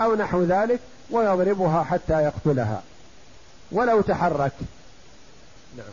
أو 0.00 0.14
نحو 0.14 0.42
ذلك 0.42 0.80
ويضربها 1.10 1.82
حتى 1.82 2.22
يقتلها. 2.22 2.82
ولو 3.72 4.00
تحرك. 4.00 4.52
نعم. 5.76 5.86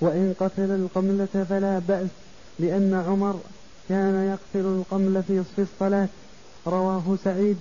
وإن 0.00 0.34
قتل 0.40 0.70
القملة 0.70 1.46
فلا 1.48 1.78
بأس 1.78 2.10
لأن 2.58 3.04
عمر 3.08 3.40
كان 3.88 4.28
يقتل 4.30 4.66
القمل 4.66 5.22
في 5.56 5.62
الصلاة. 5.62 6.08
رواه 6.66 7.16
سعيد 7.24 7.58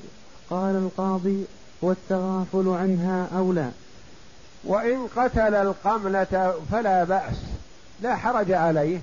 قال 0.49 0.75
القاضي 0.75 1.45
والتغافل 1.81 2.67
عنها 2.67 3.27
أولى. 3.37 3.71
وإن 4.63 5.07
قتل 5.15 5.55
القملة 5.55 6.53
فلا 6.71 7.03
بأس 7.03 7.35
لا 8.01 8.15
حرج 8.15 8.51
عليه 8.51 9.01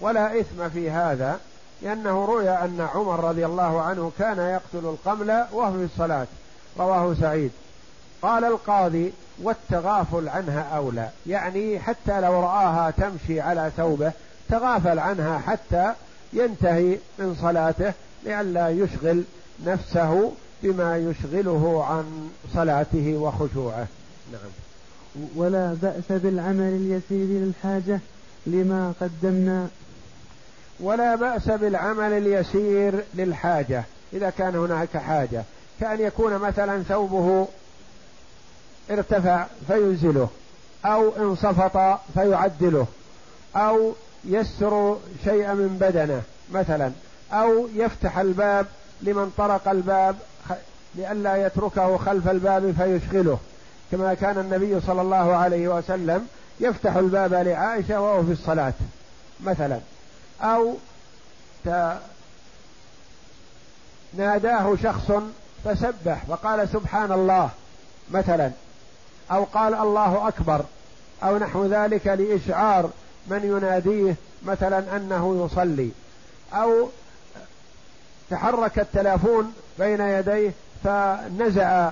ولا 0.00 0.40
إثم 0.40 0.68
في 0.68 0.90
هذا 0.90 1.40
لأنه 1.82 2.24
روي 2.24 2.50
أن 2.50 2.88
عمر 2.94 3.24
رضي 3.24 3.46
الله 3.46 3.82
عنه 3.82 4.12
كان 4.18 4.38
يقتل 4.38 4.86
القمل 4.86 5.44
وهو 5.52 5.72
في 5.72 5.84
الصلاة. 5.84 6.26
رواه 6.78 7.14
سعيد. 7.14 7.50
قال 8.22 8.44
القاضي 8.44 9.12
والتغافل 9.42 10.28
عنها 10.28 10.76
أولى. 10.76 11.08
يعني 11.26 11.78
حتى 11.78 12.20
لو 12.20 12.40
رآها 12.40 12.90
تمشي 12.90 13.40
على 13.40 13.70
ثوبه 13.76 14.12
تغافل 14.48 14.98
عنها 14.98 15.38
حتى 15.38 15.92
ينتهي 16.32 16.98
من 17.18 17.36
صلاته 17.42 17.92
لئلا 18.24 18.68
يشغل 18.68 19.24
نفسه 19.66 20.32
بما 20.62 20.96
يشغله 20.96 21.84
عن 21.84 22.30
صلاته 22.54 23.16
وخشوعه. 23.16 23.86
نعم. 24.32 24.50
ولا 25.36 25.76
بأس 25.82 26.04
بالعمل 26.08 26.72
اليسير 26.72 27.26
للحاجة 27.28 28.00
لما 28.46 28.92
قدمنا. 29.00 29.68
ولا 30.80 31.14
بأس 31.14 31.48
بالعمل 31.48 32.12
اليسير 32.12 33.04
للحاجة 33.14 33.84
إذا 34.12 34.30
كان 34.30 34.56
هناك 34.56 34.96
حاجة. 34.96 35.44
كأن 35.80 36.00
يكون 36.00 36.38
مثلا 36.38 36.82
ثوبه 36.82 37.48
ارتفع 38.90 39.46
فينزله 39.66 40.28
أو 40.84 41.16
انصفط 41.16 42.00
فيعدله 42.14 42.86
أو 43.56 43.94
يستر 44.24 44.96
شيئا 45.24 45.54
من 45.54 45.78
بدنه 45.80 46.22
مثلا 46.52 46.92
أو 47.32 47.68
يفتح 47.74 48.18
الباب 48.18 48.66
لمن 49.02 49.32
طرق 49.36 49.68
الباب 49.68 50.16
لئلا 50.94 51.46
يتركه 51.46 51.96
خلف 51.96 52.28
الباب 52.28 52.74
فيشغله. 52.78 53.38
كما 53.92 54.14
كان 54.14 54.38
النبي 54.38 54.80
صلى 54.80 55.00
الله 55.02 55.36
عليه 55.36 55.68
وسلم 55.68 56.26
يفتح 56.60 56.96
الباب 56.96 57.34
لعائشة 57.34 58.00
وهو 58.00 58.22
في 58.22 58.32
الصلاة 58.32 58.72
مثلا. 59.40 59.80
أو 60.42 60.74
ناداه 64.14 64.76
شخص 64.82 65.12
فسبح 65.64 66.24
فقال 66.28 66.68
سبحان 66.68 67.12
الله 67.12 67.50
مثلا 68.10 68.50
أو 69.30 69.44
قال 69.44 69.74
الله 69.74 70.28
أكبر 70.28 70.64
أو 71.22 71.38
نحو 71.38 71.66
ذلك 71.66 72.06
لإشعار 72.06 72.90
من 73.26 73.40
يناديه 73.44 74.16
مثلا 74.44 74.96
أنه 74.96 75.46
يصلي 75.46 75.90
أو 76.52 76.88
تحرك 78.30 78.78
التلافون 78.78 79.52
بين 79.78 80.00
يديه 80.00 80.52
فنزع 80.84 81.90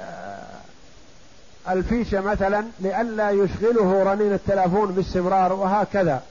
آه، 0.00 0.44
الفيشة 1.68 2.20
مثلا 2.20 2.64
لئلا 2.80 3.30
يشغله 3.30 4.02
رنين 4.02 4.32
التلافون 4.32 4.92
باستمرار 4.92 5.52
وهكذا. 5.52 6.22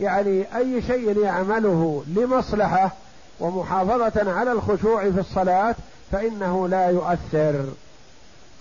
يعني 0.00 0.56
أي 0.56 0.82
شيء 0.82 1.18
يعمله 1.18 2.04
لمصلحة 2.06 2.92
ومحافظة 3.40 4.32
على 4.32 4.52
الخشوع 4.52 5.10
في 5.10 5.20
الصلاة 5.20 5.74
فإنه 6.12 6.68
لا 6.68 6.86
يؤثر. 6.86 7.64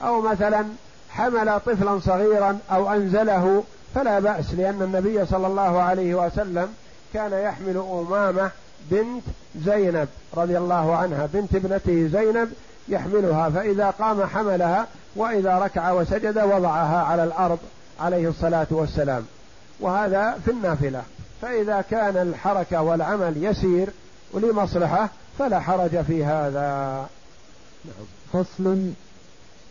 أو 0.04 0.22
مثلا 0.22 0.66
حمل 1.10 1.60
طفلا 1.60 2.00
صغيرا 2.00 2.60
أو 2.72 2.93
أنزله 2.93 3.64
فلا 3.95 4.20
بأس 4.20 4.54
لأن 4.54 4.82
النبي 4.82 5.26
صلى 5.26 5.47
الله 5.47 5.82
عليه 5.82 6.16
وسلم 6.16 6.74
كان 7.14 7.34
يحمل 7.34 7.78
أمامة 7.78 8.52
بنت 8.91 9.24
زينب 9.66 10.08
رضي 10.38 10.58
الله 10.58 10.95
عنها 10.95 11.30
بنت 11.34 11.56
ابنته 11.56 12.08
زينب 12.08 12.54
يحملها 12.88 13.50
فإذا 13.50 13.89
قام 13.89 14.24
حملها 14.24 14.88
وإذا 15.16 15.60
ركع 15.60 15.91
وسجد 15.91 16.38
وضعها 16.38 17.04
على 17.04 17.24
الأرض 17.24 17.60
عليه 18.00 18.30
الصلاة 18.30 18.68
والسلام. 18.70 19.26
وهذا 19.80 20.39
في 20.45 20.52
النافلة. 20.52 21.04
فإذا 21.41 21.84
كان 21.91 22.18
الحركة 22.18 22.82
والعمل 22.82 23.43
يسير 23.43 23.89
ولمصلحة 24.34 25.10
فلا 25.39 25.60
حرج 25.60 26.02
في 26.02 26.26
هذا. 26.26 27.06
فصل. 28.34 28.92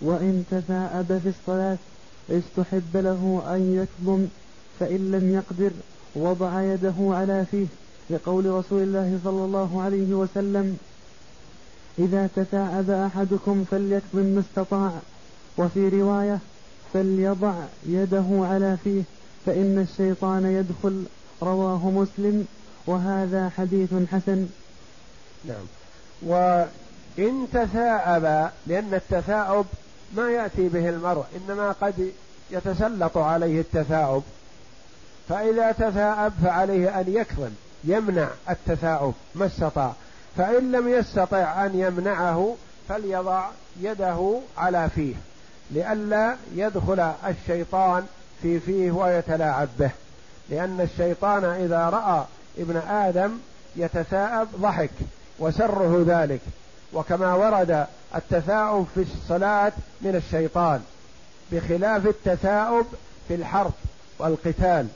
وإن 0.00 0.44
تثاءب 0.50 1.20
في 1.22 1.28
الصلاة 1.28 1.78
استحب 2.30 2.96
له 2.96 3.42
أن 3.46 3.74
يكظم 3.82 4.26
فإن 4.80 5.10
لم 5.10 5.34
يقدر 5.34 5.70
وضع 6.14 6.62
يده 6.62 6.94
على 6.98 7.44
فيه 7.50 7.66
لقول 8.10 8.46
رسول 8.46 8.82
الله 8.82 9.20
صلى 9.24 9.44
الله 9.44 9.82
عليه 9.82 10.14
وسلم 10.14 10.78
إذا 11.98 12.28
تثاءب 12.36 12.90
أحدكم 12.90 13.64
فليكظم 13.70 14.22
ما 14.22 14.40
استطاع. 14.50 14.92
وفي 15.58 15.88
رواية 15.88 16.38
فليضع 16.94 17.54
يده 17.86 18.26
على 18.30 18.76
فيه 18.84 19.02
فإن 19.46 19.86
الشيطان 19.90 20.46
يدخل. 20.46 21.04
رواه 21.42 21.90
مسلم. 21.90 22.46
وهذا 22.86 23.48
حديث 23.48 23.94
حسن. 24.12 24.46
نعم. 25.44 25.66
وإن 27.18 27.46
تثاءب 27.52 28.50
لأن 28.66 28.94
التثاؤب 28.94 29.66
ما 30.16 30.30
يأتي 30.30 30.68
به 30.68 30.88
المرء 30.88 31.24
إنما 31.36 31.72
قد 31.72 32.12
يتسلط 32.50 33.18
عليه 33.18 33.60
التثاؤب. 33.60 34.22
فإذا 35.28 35.72
تثاءب 35.72 36.32
فعليه 36.44 37.00
أن 37.00 37.04
يكظم 37.08 37.50
يمنع 37.84 38.28
التثاؤب 38.50 39.14
ما 39.34 39.46
استطاع. 39.46 39.92
فإن 40.36 40.72
لم 40.72 40.88
يستطع 40.88 41.66
أن 41.66 41.78
يمنعه 41.78 42.56
فليضع 42.88 43.48
يده 43.80 44.40
على 44.56 44.90
فيه 44.94 45.14
لئلا 45.70 46.36
يدخل 46.54 47.12
الشيطان 47.28 48.06
في 48.42 48.60
فيه 48.60 48.90
ويتلاعب 48.90 49.68
به. 49.78 49.90
لأن 50.50 50.80
الشيطان 50.80 51.44
إذا 51.44 51.90
رأى 51.90 52.24
ابن 52.58 52.76
آدم 52.76 53.38
يتثاءب 53.76 54.48
ضحك 54.60 54.90
وسره 55.38 56.04
ذلك. 56.06 56.40
وكما 56.92 57.34
ورد 57.34 57.86
التثاؤب 58.14 58.86
في 58.94 59.02
الصلاة 59.02 59.72
من 60.00 60.16
الشيطان 60.16 60.80
بخلاف 61.52 62.06
التثاؤب 62.06 62.86
في 63.28 63.34
الحرب 63.34 63.72
والقتال 64.18 64.86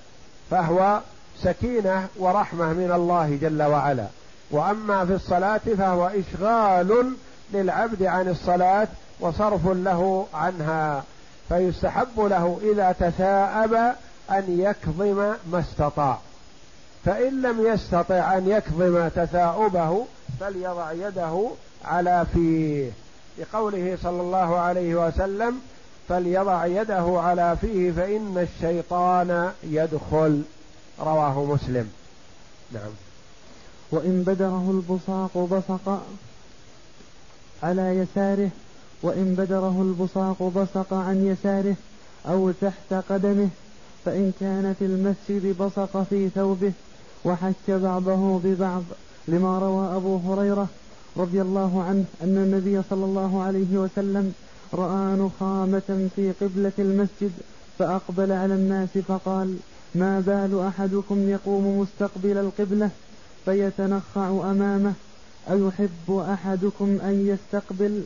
فهو 0.50 1.00
سكينة 1.42 2.08
ورحمة 2.16 2.72
من 2.72 2.92
الله 2.92 3.38
جل 3.42 3.62
وعلا. 3.62 4.06
وأما 4.50 5.06
في 5.06 5.14
الصلاة 5.14 5.60
فهو 5.78 6.06
إشغال 6.06 7.14
للعبد 7.52 8.02
عن 8.02 8.28
الصلاة 8.28 8.88
وصرف 9.20 9.66
له 9.66 10.26
عنها 10.34 11.04
فيستحب 11.48 12.20
له 12.20 12.60
إذا 12.72 12.92
تثاءب 12.92 13.74
أن 14.30 14.44
يكظم 14.60 15.34
ما 15.50 15.60
استطاع. 15.60 16.18
فإن 17.04 17.42
لم 17.42 17.66
يستطع 17.66 18.38
أن 18.38 18.48
يكظم 18.48 19.08
تثاؤبه 19.08 20.06
فليضع 20.40 20.92
يده 20.92 21.50
على 21.84 22.26
فيه 22.34 22.90
لقوله 23.38 23.98
صلى 24.02 24.20
الله 24.20 24.56
عليه 24.56 25.06
وسلم 25.06 25.60
فليضع 26.08 26.66
يده 26.66 27.20
على 27.20 27.56
فيه 27.60 27.92
فإن 27.92 28.48
الشيطان 28.48 29.52
يدخل. 29.64 30.42
رواه 31.00 31.44
مسلم. 31.44 31.90
نعم. 32.72 32.90
وإن 33.90 34.22
بدره 34.26 34.70
البصاق 34.70 35.38
بصق 35.38 36.02
على 37.62 37.82
يساره 37.82 38.50
وإن 39.02 39.34
بدره 39.38 39.82
البصاق 39.82 40.42
بصق 40.42 40.94
عن 40.94 41.26
يساره 41.26 41.76
أو 42.28 42.50
تحت 42.60 42.92
قدمه 43.08 43.48
فإن 44.04 44.32
كان 44.40 44.74
في 44.78 44.84
المسجد 44.84 45.58
بصق 45.58 46.02
في 46.10 46.28
ثوبه 46.28 46.72
وحك 47.24 47.70
بعضه 47.70 48.38
ببعض 48.44 48.82
لما 49.28 49.58
روى 49.58 49.96
أبو 49.96 50.16
هريرة 50.16 50.68
رضي 51.16 51.42
الله 51.42 51.82
عنه 51.82 52.04
أن 52.22 52.36
النبي 52.36 52.82
صلى 52.90 53.04
الله 53.04 53.42
عليه 53.42 53.76
وسلم 53.76 54.34
رأى 54.74 55.16
نخامة 55.16 56.08
في 56.16 56.32
قبلة 56.40 56.72
المسجد 56.78 57.32
فأقبل 57.78 58.32
على 58.32 58.54
الناس 58.54 58.88
فقال 59.08 59.56
ما 59.94 60.20
بال 60.20 60.66
أحدكم 60.66 61.28
يقوم 61.28 61.80
مستقبل 61.80 62.38
القبلة 62.38 62.90
فيتنخع 63.44 64.28
أمامه؟ 64.28 64.92
أيحب 65.50 66.10
أحدكم 66.32 66.98
أن 67.02 67.26
يستقبل؟ 67.26 68.02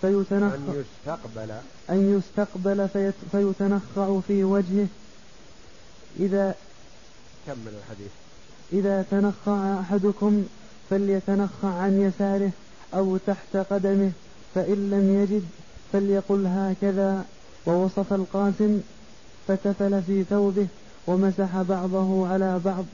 فيتنخع 0.00 0.54
أن 0.54 0.84
يستقبل. 0.84 1.50
أن 1.90 2.18
يستقبل 2.18 2.88
فيت 2.88 3.14
فيتنخع 3.32 4.20
في 4.28 4.44
وجهه. 4.44 4.86
إذا 6.20 6.54
كمل 7.46 7.72
الحديث. 7.78 8.10
إذا 8.72 9.04
تنخع 9.10 9.80
أحدكم 9.80 10.44
فليتنخع 10.90 11.68
عن 11.68 12.00
يساره 12.00 12.50
أو 12.94 13.16
تحت 13.16 13.56
قدمه 13.56 14.12
فإن 14.54 14.90
لم 14.90 15.22
يجد 15.22 15.44
فليقل 15.92 16.46
هكذا. 16.46 17.24
ووصف 17.66 18.12
القاسم 18.12 18.80
فتفل 19.48 20.02
في 20.02 20.24
ثوبه 20.24 20.66
ومسح 21.06 21.62
بعضه 21.62 22.28
على 22.28 22.60
بعض. 22.64 22.84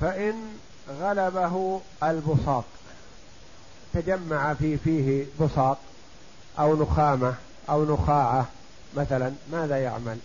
فإن 0.00 0.34
غلبه 1.00 1.80
البصاق 2.02 2.64
تجمع 3.94 4.54
في 4.54 4.76
فيه 4.76 5.26
بصاق 5.40 5.78
أو 6.58 6.82
نخامة 6.82 7.34
أو 7.68 7.94
نخاعة 7.94 8.48
مثلا 8.96 9.32
ماذا 9.52 9.76
يعمل؟ 9.78 10.18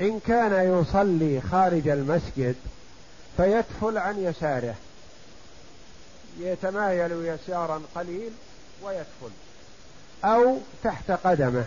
إن 0.00 0.20
كان 0.20 0.80
يصلي 0.80 1.40
خارج 1.40 1.88
المسجد 1.88 2.56
فيتفل 3.38 3.98
عن 3.98 4.18
يساره. 4.18 4.74
يتمايل 6.40 7.12
يسارا 7.12 7.82
قليل 7.94 8.32
ويدخل. 8.82 9.30
أو 10.24 10.56
تحت 10.84 11.10
قدمه 11.10 11.64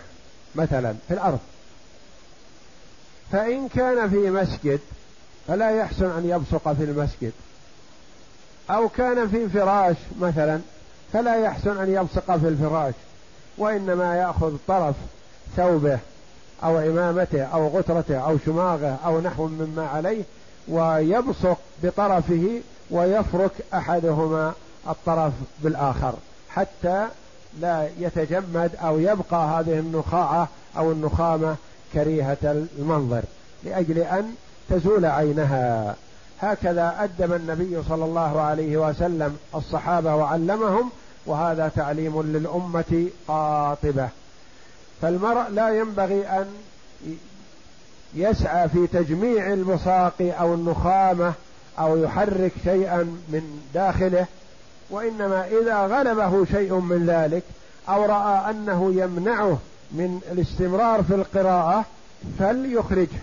مثلا 0.54 0.94
في 1.08 1.14
الأرض. 1.14 1.38
فإن 3.32 3.68
كان 3.68 4.10
في 4.10 4.30
مسجد 4.30 4.80
فلا 5.48 5.70
يحسن 5.70 6.10
أن 6.10 6.30
يبصق 6.30 6.72
في 6.72 6.84
المسجد. 6.84 7.32
أو 8.70 8.88
كان 8.88 9.28
في 9.28 9.48
فراش 9.48 9.96
مثلا 10.20 10.60
فلا 11.12 11.36
يحسن 11.36 11.78
أن 11.78 11.94
يبصق 11.94 12.36
في 12.36 12.48
الفراش. 12.48 12.94
وإنما 13.58 14.16
يأخذ 14.16 14.56
طرف 14.68 14.94
ثوبه 15.56 15.98
أو 16.64 16.76
عمامته 16.76 17.42
أو 17.42 17.68
غترته 17.68 18.18
أو 18.18 18.38
شماغه 18.46 18.98
أو 19.04 19.20
نحو 19.20 19.46
مما 19.46 19.86
عليه 19.86 20.22
ويبصق 20.68 21.58
بطرفه 21.82 22.60
ويفرك 22.90 23.52
أحدهما 23.74 24.52
الطرف 24.88 25.32
بالآخر 25.62 26.14
حتى 26.48 27.08
لا 27.60 27.88
يتجمد 27.98 28.70
أو 28.82 28.98
يبقى 28.98 29.60
هذه 29.60 29.78
النخاعة 29.78 30.48
أو 30.76 30.92
النخامة 30.92 31.56
كريهة 31.92 32.36
المنظر 32.78 33.22
لأجل 33.64 33.98
أن 33.98 34.34
تزول 34.70 35.04
عينها. 35.04 35.96
هكذا 36.40 36.96
أدب 36.98 37.32
النبي 37.32 37.82
صلى 37.88 38.04
الله 38.04 38.40
عليه 38.40 38.76
وسلم 38.76 39.36
الصحابة 39.54 40.14
وعلمهم 40.14 40.90
وهذا 41.26 41.70
تعليم 41.76 42.22
للأمة 42.22 43.06
قاطبة. 43.28 44.08
فالمرء 45.02 45.48
لا 45.48 45.68
ينبغي 45.78 46.26
أن 46.26 46.46
يسعى 48.14 48.68
في 48.68 48.86
تجميع 48.86 49.52
البصاق 49.52 50.14
أو 50.20 50.54
النخامة 50.54 51.32
أو 51.78 51.96
يحرك 51.96 52.52
شيئا 52.64 53.02
من 53.28 53.60
داخله 53.74 54.26
وإنما 54.90 55.46
إذا 55.46 55.76
غلبه 55.76 56.44
شيء 56.44 56.74
من 56.74 57.06
ذلك 57.06 57.42
أو 57.88 58.04
رأى 58.04 58.50
أنه 58.50 58.92
يمنعه 58.96 59.58
من 59.92 60.20
الاستمرار 60.32 61.02
في 61.02 61.14
القراءة 61.14 61.84
فليخرجه. 62.38 63.18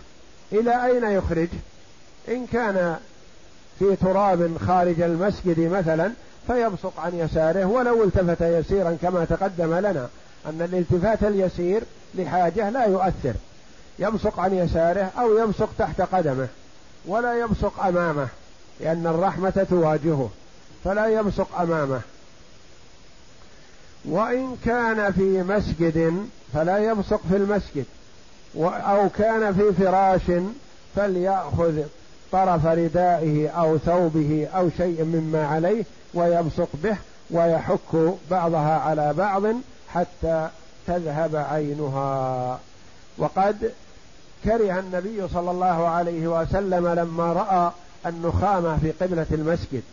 إلى 0.51 0.85
أين 0.85 1.03
يخرج؟ 1.03 1.47
إن 2.29 2.45
كان 2.45 2.97
في 3.79 3.95
تراب 3.95 4.57
خارج 4.57 5.01
المسجد 5.01 5.59
مثلا 5.59 6.11
فيبصق 6.47 6.99
عن 6.99 7.15
يساره 7.15 7.65
ولو 7.65 8.03
التفت 8.03 8.41
يسيرا 8.41 8.97
كما 9.01 9.25
تقدم 9.25 9.73
لنا 9.73 10.09
أن 10.45 10.61
الالتفات 10.61 11.23
اليسير 11.23 11.83
لحاجة 12.15 12.69
لا 12.69 12.85
يؤثر. 12.85 13.33
يبصق 13.99 14.39
عن 14.39 14.53
يساره 14.53 15.11
أو 15.19 15.37
يبصق 15.37 15.69
تحت 15.77 16.01
قدمه 16.01 16.47
ولا 17.05 17.39
يبصق 17.39 17.83
أمامه 17.83 18.27
لأن 18.79 19.07
الرحمة 19.07 19.65
تواجهه 19.69 20.29
فلا 20.83 21.07
يبصق 21.07 21.59
أمامه. 21.59 22.01
وإن 24.05 24.57
كان 24.65 25.11
في 25.11 25.43
مسجد 25.43 26.25
فلا 26.53 26.77
يبصق 26.77 27.21
في 27.29 27.35
المسجد 27.35 27.85
أو 28.55 29.09
كان 29.09 29.53
في 29.53 29.73
فراش 29.73 30.41
فليأخذ 30.95 31.81
طرف 32.31 32.65
ردائه 32.65 33.49
أو 33.49 33.77
ثوبه 33.77 34.47
أو 34.55 34.69
شيء 34.77 35.03
مما 35.03 35.47
عليه 35.47 35.83
ويبصق 36.13 36.69
به 36.73 36.97
ويحك 37.31 38.15
بعضها 38.31 38.79
على 38.79 39.13
بعض 39.13 39.43
حتى 39.93 40.49
تذهب 40.87 41.35
عينها. 41.35 42.59
وقد 43.17 43.71
كره 44.43 44.79
النبي 44.79 45.27
صلى 45.33 45.51
الله 45.51 45.87
عليه 45.87 46.27
وسلم 46.27 46.87
لما 46.87 47.33
رأى 47.33 47.71
النخامة 48.05 48.77
في 48.77 48.91
قبلة 48.91 49.25
المسجد 49.31 49.83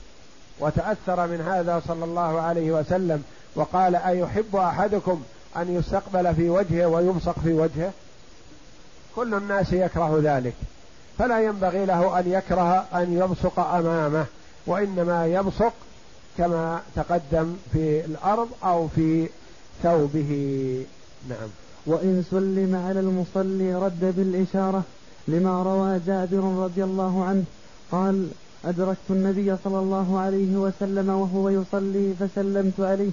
وتأثر 0.60 1.26
من 1.26 1.40
هذا 1.40 1.82
صلى 1.88 2.04
الله 2.04 2.40
عليه 2.40 2.72
وسلم 2.72 3.22
وقال 3.54 3.96
أيحب 3.96 4.56
أحدكم 4.56 5.22
أن 5.56 5.76
يستقبل 5.76 6.34
في 6.34 6.48
وجهه 6.48 6.86
ويبصق 6.86 7.38
في 7.38 7.52
وجهه؟ 7.52 7.92
كل 9.16 9.34
الناس 9.34 9.72
يكره 9.72 10.20
ذلك 10.22 10.54
فلا 11.18 11.42
ينبغي 11.42 11.86
له 11.86 12.18
أن 12.18 12.32
يكره 12.32 12.86
أن 12.94 13.12
يبصق 13.18 13.58
أمامه 13.58 14.26
وإنما 14.66 15.26
يبصق 15.26 15.72
كما 16.38 16.82
تقدم 16.96 17.56
في 17.72 18.04
الأرض 18.04 18.48
أو 18.64 18.88
في 18.88 19.28
ثوبه. 19.82 20.84
نعم. 21.28 21.65
وإن 21.86 22.24
سلم 22.30 22.82
على 22.86 23.00
المصلي 23.00 23.74
رد 23.74 24.14
بالإشارة 24.16 24.82
لما 25.28 25.62
روى 25.62 26.00
جابر 26.06 26.64
رضي 26.64 26.84
الله 26.84 27.24
عنه 27.24 27.44
قال 27.92 28.28
أدركت 28.64 29.10
النبي 29.10 29.56
صلى 29.64 29.78
الله 29.78 30.18
عليه 30.18 30.56
وسلم 30.56 31.08
وهو 31.08 31.48
يصلي 31.48 32.14
فسلمت 32.20 32.80
عليه 32.80 33.10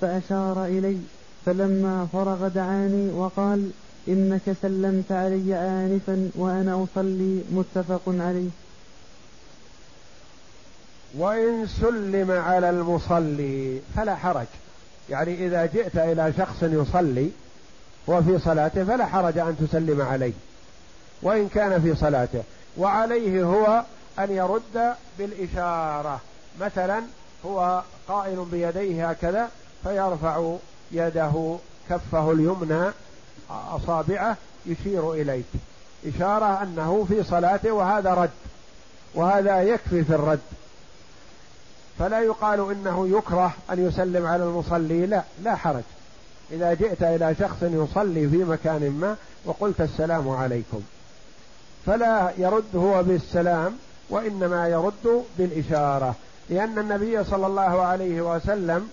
فأشار 0.00 0.64
إلي 0.64 0.98
فلما 1.46 2.06
فرغ 2.12 2.48
دعاني 2.48 3.10
وقال 3.10 3.70
إنك 4.08 4.56
سلمت 4.62 5.12
علي 5.12 5.54
آنفا 5.54 6.30
وأنا 6.34 6.84
أصلي 6.84 7.42
متفق 7.52 8.02
عليه. 8.06 8.50
وإن 11.18 11.66
سلم 11.80 12.30
على 12.30 12.70
المصلي 12.70 13.80
فلا 13.96 14.16
حرج 14.16 14.46
يعني 15.10 15.46
إذا 15.46 15.66
جئت 15.66 15.96
إلى 15.96 16.32
شخص 16.38 16.62
يصلي 16.62 17.30
هو 18.08 18.22
في 18.22 18.38
صلاته 18.38 18.84
فلا 18.84 19.06
حرج 19.06 19.38
أن 19.38 19.56
تسلم 19.68 20.02
عليه 20.02 20.32
وإن 21.22 21.48
كان 21.48 21.82
في 21.82 21.94
صلاته 21.94 22.42
وعليه 22.76 23.44
هو 23.44 23.82
أن 24.18 24.30
يرد 24.30 24.94
بالإشارة. 25.18 26.20
مثلا 26.60 27.02
هو 27.46 27.82
قائل 28.08 28.46
بيديه 28.50 29.10
هكذا 29.10 29.48
فيرفع 29.82 30.54
يده 30.92 31.56
كفه 31.90 32.32
اليمنى 32.32 32.90
أصابعه 33.50 34.36
يشير 34.66 35.12
إليك. 35.12 35.46
إشارة 36.06 36.62
أنه 36.62 37.06
في 37.08 37.24
صلاته 37.24 37.72
وهذا 37.72 38.14
رد 38.14 38.30
وهذا 39.14 39.62
يكفي 39.62 40.04
في 40.04 40.14
الرد. 40.14 40.40
فلا 41.98 42.20
يقال 42.20 42.70
إنه 42.70 43.08
يكره 43.08 43.52
أن 43.70 43.86
يسلم 43.88 44.26
على 44.26 44.44
المصلي 44.44 45.06
لا 45.06 45.22
لا 45.42 45.54
حرج. 45.54 45.82
إذا 46.52 46.74
جئت 46.74 47.02
إلى 47.02 47.34
شخص 47.40 47.62
يصلي 47.62 48.28
في 48.28 48.36
مكان 48.36 48.90
ما 48.90 49.16
وقلت 49.44 49.80
السلام 49.80 50.28
عليكم. 50.28 50.82
فلا 51.86 52.32
يرد 52.38 52.76
هو 52.76 53.02
بالسلام 53.02 53.76
وإنما 54.10 54.68
يرد 54.68 55.24
بالإشارة. 55.38 56.14
لأن 56.50 56.78
النبي 56.78 57.24
صلى 57.24 57.46
الله 57.46 57.82
عليه 57.82 58.20
وسلم 58.20 58.88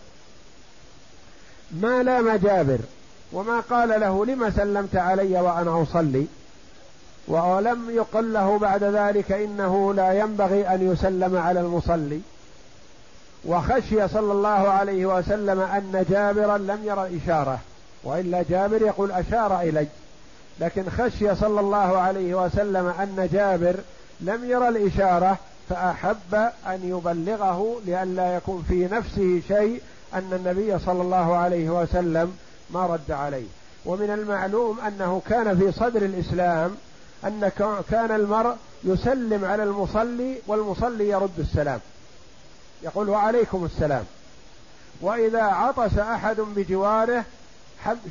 ما 1.71 2.03
لام 2.03 2.35
جابر 2.35 2.79
وما 3.33 3.59
قال 3.59 3.89
له 3.89 4.25
لم 4.25 4.49
سلمت 4.49 4.95
علي 4.95 5.39
وأنا 5.39 5.83
أصلي 5.83 6.27
ولم 7.27 7.89
يقل 7.89 8.33
له 8.33 8.57
بعد 8.57 8.83
ذلك 8.83 9.31
إنه 9.31 9.93
لا 9.93 10.13
ينبغي 10.13 10.67
أن 10.67 10.91
يسلم 10.91 11.37
على 11.37 11.59
المصلي. 11.59 12.21
وخشي 13.45 14.07
صلى 14.07 14.31
الله 14.31 14.49
عليه 14.49 15.05
وسلم 15.05 15.59
أن 15.59 16.05
جابرا 16.09 16.57
لم 16.57 16.79
يرى 16.83 17.17
إشارة 17.17 17.59
وإلا 18.03 18.43
جابر 18.49 18.81
يقول 18.81 19.11
أشار 19.11 19.61
إلي. 19.61 19.87
لكن 20.59 20.89
خشي 20.89 21.35
صلى 21.35 21.59
الله 21.59 21.97
عليه 21.97 22.45
وسلم 22.45 22.87
أن 22.87 23.29
جابر 23.33 23.75
لم 24.21 24.45
يرى 24.49 24.67
الإشارة 24.69 25.37
فأحب 25.69 26.33
أن 26.67 26.79
يبلغه 26.83 27.81
لئلا 27.85 28.35
يكون 28.35 28.65
في 28.67 28.87
نفسه 28.91 29.41
شيء 29.47 29.81
أن 30.13 30.33
النبي 30.33 30.79
صلى 30.79 31.01
الله 31.01 31.35
عليه 31.35 31.69
وسلم 31.69 32.37
ما 32.69 32.85
رد 32.85 33.11
عليه. 33.11 33.47
ومن 33.85 34.09
المعلوم 34.09 34.79
أنه 34.79 35.21
كان 35.29 35.57
في 35.57 35.71
صدر 35.71 36.01
الإسلام 36.01 36.75
أن 37.23 37.51
كان 37.91 38.11
المرء 38.11 38.55
يسلم 38.83 39.45
على 39.45 39.63
المصلي 39.63 40.37
والمصلي 40.47 41.09
يرد 41.09 41.39
السلام. 41.39 41.79
يقول 42.83 43.09
وعليكم 43.09 43.65
السلام. 43.65 44.03
وإذا 45.01 45.43
عطس 45.43 45.97
أحد 45.97 46.39
بجواره 46.39 47.23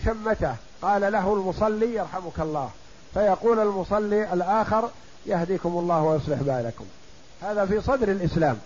شمته. 0.05 0.55
قال 0.83 1.13
له 1.13 1.35
المصلي 1.35 1.95
يرحمك 1.95 2.41
الله. 2.41 2.71
فيقول 3.15 3.61
المصلي 3.61 4.33
الآخر 4.33 4.91
يهديكم 5.27 5.69
الله 5.69 6.03
ويصلح 6.03 6.43
بالكم. 6.43 6.85
هذا 7.43 7.67
في 7.67 7.81
صدر 7.81 8.09
الإسلام. 8.09 8.57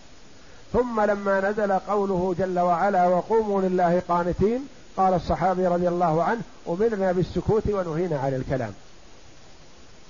ثم 0.73 1.01
لما 1.01 1.51
نزل 1.51 1.73
قوله 1.73 2.35
جل 2.39 2.59
وعلا 2.59 3.07
وقوموا 3.07 3.63
لله 3.63 4.03
قانتين 4.09 4.69
قال 4.97 5.15
الصحابي 5.15 5.67
رضي 5.67 5.89
الله 5.89 6.23
عنه 6.23 6.41
أمرنا 6.69 7.13
بالسكوت 7.13 7.67
ونهينا 7.67 8.19
عن 8.19 8.35
الكلام. 8.35 8.73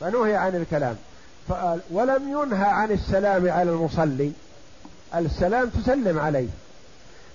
فنهي 0.00 0.36
عن 0.36 0.56
الكلام. 0.56 0.96
ولم 1.90 2.28
ينهى 2.28 2.68
عن 2.68 2.90
السلام 2.90 3.50
على 3.50 3.70
المصلي. 3.70 4.32
السلام 5.14 5.68
تسلم 5.68 6.18
عليه. 6.18 6.48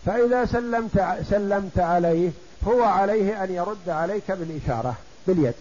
فإذا 0.05 0.45
سلمت 0.45 1.05
سلمت 1.29 1.79
عليه 1.79 2.31
هو 2.67 2.83
عليه 2.83 3.43
أن 3.43 3.51
يرد 3.51 3.89
عليك 3.89 4.31
بالإشارة 4.31 4.95
باليد. 5.27 5.53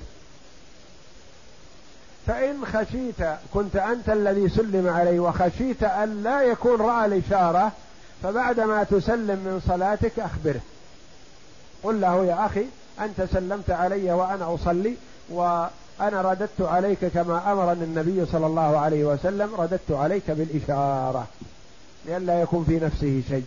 فإن 2.26 2.64
خشيت 2.64 3.36
كنت 3.54 3.76
أنت 3.76 4.08
الذي 4.08 4.48
سلم 4.48 4.88
عليه 4.88 5.20
وخشيت 5.20 5.82
أن 5.82 6.22
لا 6.22 6.42
يكون 6.42 6.80
رأى 6.80 7.06
الإشارة 7.06 7.72
فبعدما 8.22 8.84
تسلم 8.84 9.38
من 9.38 9.62
صلاتك 9.68 10.20
أخبره. 10.20 10.60
قل 11.82 12.00
له 12.00 12.24
يا 12.24 12.46
أخي 12.46 12.64
أنت 13.00 13.22
سلمت 13.32 13.70
علي 13.70 14.12
وأنا 14.12 14.54
أصلي 14.54 14.96
وأنا 15.30 15.70
رددت 16.00 16.60
عليك 16.60 17.04
كما 17.04 17.52
أمرني 17.52 17.84
النبي 17.84 18.26
صلى 18.26 18.46
الله 18.46 18.78
عليه 18.78 19.04
وسلم 19.04 19.54
رددت 19.54 19.90
عليك 19.90 20.30
بالإشارة. 20.30 21.26
لئلا 22.06 22.40
يكون 22.40 22.64
في 22.64 22.78
نفسه 22.78 23.22
شيء. 23.28 23.44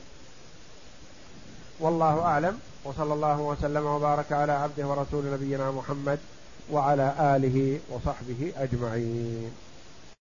والله 1.80 2.22
أعلم. 2.22 2.60
وصلى 2.84 3.14
الله 3.14 3.40
وسلم 3.40 3.86
وبارك 3.86 4.32
على 4.32 4.52
عبده 4.52 4.88
ورسول 4.88 5.34
نبينا 5.34 5.72
محمد 5.72 6.20
وعلى 6.72 7.14
آله 7.20 7.80
وصحبه 7.90 8.54
أجمعين. 8.58 9.52